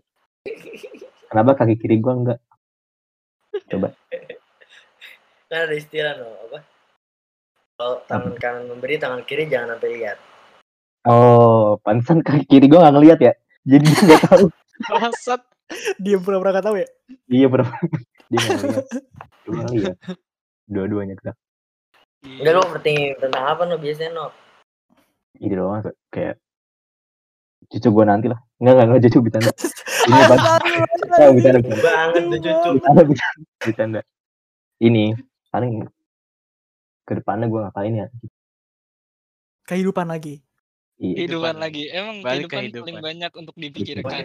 Kenapa 1.29 1.51
kaki 1.57 1.75
kiri 1.77 2.01
gue 2.01 2.13
enggak? 2.13 2.39
Coba. 3.69 3.93
Kan 5.45 5.59
ada 5.69 5.75
istilah 5.75 6.13
no, 6.17 6.27
apa? 6.49 6.59
Kalau 7.75 7.95
tangan 8.07 8.35
kanan 8.39 8.63
memberi, 8.71 8.95
tangan 8.97 9.21
kiri 9.27 9.45
jangan 9.45 9.77
sampai 9.77 9.89
lihat. 9.99 10.17
Oh, 11.05 11.77
pantesan 11.85 12.25
kaki 12.25 12.49
kiri 12.49 12.65
gue 12.65 12.79
nggak 12.81 12.95
ngeliat 12.95 13.19
ya. 13.21 13.33
Jadi 13.65 13.85
dia 13.85 14.01
nggak 14.01 14.21
tahu. 14.29 14.45
Bangsat. 14.89 15.41
Dia 15.97 16.21
pura-pura 16.21 16.53
gak 16.53 16.65
tahu 16.65 16.77
ya. 16.77 16.87
Iya 17.25 17.47
bener. 17.49 17.67
dia 18.29 18.37
nggak 18.37 18.57
ngeliat. 18.61 18.85
Nggak 19.45 19.65
ngeliat. 19.69 19.97
Dua-duanya 20.65 21.15
gerak. 21.17 21.37
Enggak 22.25 22.53
lu 22.57 22.61
overthinking 22.65 23.13
tentang 23.21 23.43
apa 23.45 23.61
no 23.69 23.77
biasanya 23.77 24.11
no? 24.17 24.25
Ini 25.39 25.53
doang 25.53 25.81
kayak- 25.81 25.99
kayak 26.09 26.35
cucu 27.65 27.87
gue 27.89 28.05
nanti 28.05 28.27
lah. 28.29 28.39
Enggak 28.61 28.73
enggak 28.73 28.85
enggak 28.87 29.01
cucu 29.09 29.17
bercanda. 29.25 29.51
Ini? 30.05 30.21
Oh, 31.17 31.29
bercanda 31.35 31.59
bercanda. 31.63 31.77
Banget 31.81 32.23
cucu. 33.09 33.21
Bercanda. 33.59 34.01
Ini 34.77 35.03
paling 35.49 35.71
ke 37.05 37.13
depannya 37.15 37.45
gue 37.47 37.59
ngapain 37.61 37.93
ya? 37.95 38.07
Kehidupan 39.65 40.07
lagi. 40.07 40.45
Iya. 40.95 41.15
Kehidupan 41.25 41.55
lagi. 41.57 41.83
Emang 41.89 42.21
Balik 42.21 42.47
kehidupan, 42.47 42.59
kehidupan. 42.61 42.83
paling 42.85 42.97
banyak 43.01 43.31
untuk 43.33 43.55
dipikirkan. 43.57 44.23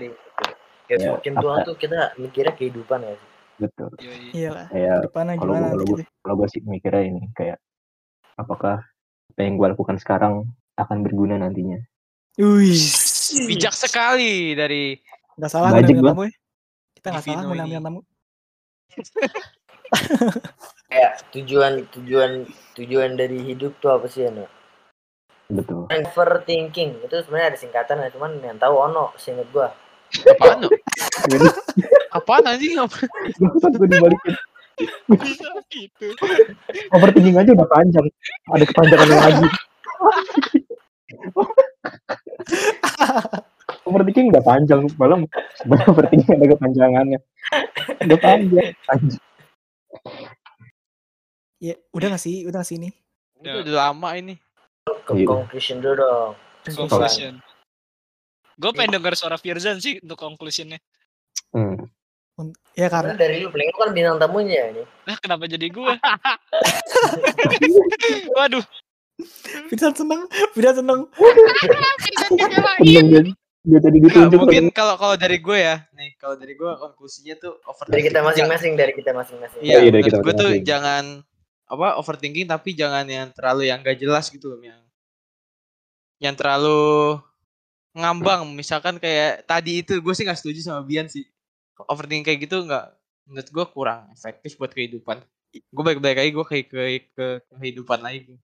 Ya, 0.90 0.96
semakin 0.98 1.32
tua 1.38 1.54
tuh 1.62 1.74
kita 1.78 2.18
mikirnya 2.18 2.54
kehidupan 2.54 2.98
ya. 3.00 3.14
Betul. 3.60 3.88
Iya 4.32 4.66
kalau 4.72 5.04
gimana 5.06 5.30
kalau 5.36 5.52
nanti 5.54 5.76
gue 5.76 5.98
gitu. 6.00 6.02
kalau 6.24 6.34
gue 6.34 6.48
sih 6.48 6.60
mikirnya 6.64 7.02
ini 7.04 7.22
kayak 7.36 7.58
apakah 8.34 8.80
apa 9.30 9.40
yang 9.40 9.54
gue 9.54 9.68
lakukan 9.68 9.96
sekarang 10.00 10.48
akan 10.86 11.04
berguna 11.04 11.36
nantinya? 11.40 11.78
Wih. 12.40 12.78
bijak 13.46 13.74
sekali 13.76 14.58
dari 14.58 14.98
Gak 15.40 15.50
salah 15.50 15.72
tamu 15.72 16.28
ya. 16.28 16.32
Kita 17.00 17.08
gak 17.16 17.24
salah 17.24 17.42
ini. 17.64 17.80
tamu. 17.80 18.00
Kayak 20.92 21.12
tujuan 21.34 21.72
tujuan 21.96 22.44
tujuan 22.76 23.10
dari 23.16 23.40
hidup 23.40 23.72
tuh 23.80 23.96
apa 23.96 24.06
sih 24.10 24.28
ya 24.28 24.30
no? 24.34 24.44
Betul. 25.50 25.88
Overthinking 25.88 27.02
itu 27.02 27.16
sebenarnya 27.26 27.56
ada 27.56 27.58
singkatan 27.58 28.04
ya, 28.04 28.08
cuman 28.14 28.38
yang 28.44 28.60
tahu 28.60 28.74
ono 28.78 29.10
seinget 29.16 29.48
gua. 29.50 29.72
apaan 30.10 30.66
no? 30.66 30.68
apaan 32.18 32.44
anjing 32.50 32.74
apa 32.76 33.06
gue 33.70 33.88
dibalikin. 33.88 34.34
Bisa 35.08 35.48
gitu. 35.72 36.12
Overthinking 36.92 37.36
aja 37.40 37.50
udah 37.56 37.68
panjang. 37.70 38.06
Ada 38.52 38.64
kepanjangannya 38.68 39.16
lagi. 39.18 39.46
overthinking 43.86 44.30
udah 44.30 44.44
panjang, 44.44 44.80
belum 44.94 45.26
sebenarnya 45.58 45.86
overthinking 45.90 46.34
ada 46.38 46.46
kepanjangannya. 46.56 47.18
Udah 48.06 48.18
panjang. 48.18 48.70
Anjing. 48.90 49.22
Ya, 51.60 51.74
udah 51.92 52.16
gak 52.16 52.22
sih? 52.22 52.48
Udah 52.48 52.64
gak 52.64 52.68
sih 52.68 52.76
ini? 52.80 52.90
Udah, 53.40 53.60
udah 53.64 53.74
lama 53.90 54.08
ini. 54.16 54.34
Ke 55.04 55.24
conclusion 55.24 55.84
dulu 55.84 55.94
dong. 56.00 56.32
Conclusion. 56.64 57.40
Gue 58.60 58.70
pengen 58.76 59.00
denger 59.00 59.16
suara 59.16 59.40
Firzan 59.40 59.80
sih 59.80 59.96
untuk 60.04 60.20
conclusionnya. 60.20 60.76
Hmm. 61.52 61.88
Ya 62.72 62.88
karena 62.88 63.12
Karena 63.12 63.20
dari 63.20 63.44
lu 63.44 63.52
paling 63.52 63.68
lu 63.68 63.76
kan 63.76 63.90
bintang 63.92 64.16
tamunya 64.16 64.72
ini. 64.72 64.80
Nah, 65.04 65.16
kenapa 65.20 65.44
jadi 65.44 65.68
gue? 65.68 65.92
Waduh, 68.36 68.64
Firdan 69.70 69.92
seneng, 69.94 70.20
Firdan 70.54 70.74
seneng. 70.78 71.00
Seneng 71.10 72.50
dia, 72.80 73.02
dia 73.60 73.78
tadi 73.84 73.96
Nggak, 74.00 74.32
ditunjuk 74.32 74.40
mungkin 74.40 74.64
kalau 74.72 74.96
kalau 74.96 75.16
dari 75.20 75.36
gue 75.36 75.58
ya, 75.60 75.84
nih 75.92 76.16
kalau 76.16 76.32
dari 76.32 76.56
gue 76.56 76.70
konklusinya 76.80 77.36
tuh 77.36 77.60
Dari 77.60 77.68
overthinking. 77.68 78.06
kita 78.08 78.20
masing-masing, 78.24 78.72
dari 78.72 78.92
kita 78.96 79.10
masing-masing. 79.12 79.60
Iya, 79.60 79.76
Oh, 79.76 79.80
iya, 79.84 79.90
dari 79.92 80.02
kita 80.08 80.18
gue 80.24 80.32
tuh 80.32 80.50
jangan 80.64 81.04
apa 81.68 81.86
overthinking 82.00 82.48
tapi 82.48 82.72
jangan 82.72 83.04
yang 83.04 83.28
terlalu 83.36 83.68
yang 83.68 83.84
gak 83.84 84.00
jelas 84.00 84.32
gitu 84.32 84.56
loh 84.56 84.60
yang 84.64 84.80
yang 86.24 86.32
terlalu 86.32 87.20
ngambang. 87.92 88.48
Misalkan 88.56 88.96
kayak 88.96 89.44
tadi 89.44 89.84
itu 89.84 90.00
gue 90.00 90.14
sih 90.16 90.24
nggak 90.24 90.40
setuju 90.40 90.64
sama 90.64 90.80
Bian 90.80 91.04
sih. 91.12 91.28
Overthinking 91.84 92.24
kayak 92.24 92.40
gitu 92.48 92.64
nggak 92.64 92.96
menurut 93.28 93.48
gue 93.52 93.64
kurang 93.76 94.08
efektif 94.16 94.56
buat 94.56 94.72
kehidupan. 94.72 95.20
Gue 95.52 95.84
baik-baik 95.84 96.16
aja 96.16 96.30
gue 96.32 96.46
kayak 96.48 96.66
ke, 96.72 96.80
ke 97.12 97.26
kehidupan 97.60 98.00
lagi 98.00 98.40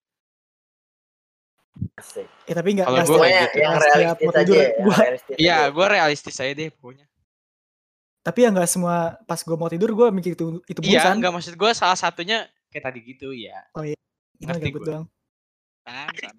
Asik. 1.94 2.26
Ya 2.44 2.54
tapi 2.54 2.68
gak, 2.74 2.84
Kalau 2.84 2.98
Pokoknya 3.02 3.42
gitu. 3.42 3.58
yang 3.58 3.74
realistis 3.74 4.20
mau 4.20 4.30
aja 4.30 4.40
tidur, 4.42 4.56
ya. 4.56 4.68
gua- 4.78 4.98
realistis 4.98 5.34
iya 5.36 5.56
aja. 5.58 5.70
gue 5.70 5.86
realistis 5.88 6.36
aja 6.36 6.52
deh 6.52 6.70
pokoknya 6.70 7.06
tapi 8.20 8.38
ya 8.38 8.48
gak 8.50 8.66
semua 8.66 8.96
pas 9.22 9.38
gue 9.38 9.54
mau 9.54 9.68
tidur 9.68 9.90
gue 9.92 10.06
mikir 10.10 10.32
itu 10.34 10.46
itu 10.64 10.80
iya 10.82 11.00
busan. 11.00 11.14
nggak 11.16 11.32
maksud 11.32 11.54
gue 11.54 11.70
salah 11.72 11.94
satunya 11.94 12.38
kayak 12.68 12.84
tadi 12.84 12.98
gitu 13.00 13.30
ya 13.30 13.62
Ini 13.72 13.94
ngerti 14.42 14.68
gabut 14.68 14.80
gua. 14.80 14.88
doang. 14.90 15.06
Bangsat. 15.86 16.34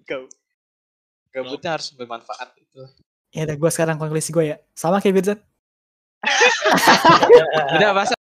gabutnya 1.30 1.70
harus 1.72 1.88
bermanfaat 1.92 2.50
itu 2.56 2.82
Ya 3.28 3.44
udah 3.44 3.56
gue 3.56 3.70
sekarang 3.70 3.96
konklusi 3.96 4.30
gue 4.30 4.44
ya. 4.46 4.56
Sama 4.72 4.98
kayak 4.98 5.14
Firdan. 5.14 5.38
udah 7.76 7.90
bahasa 7.92 8.14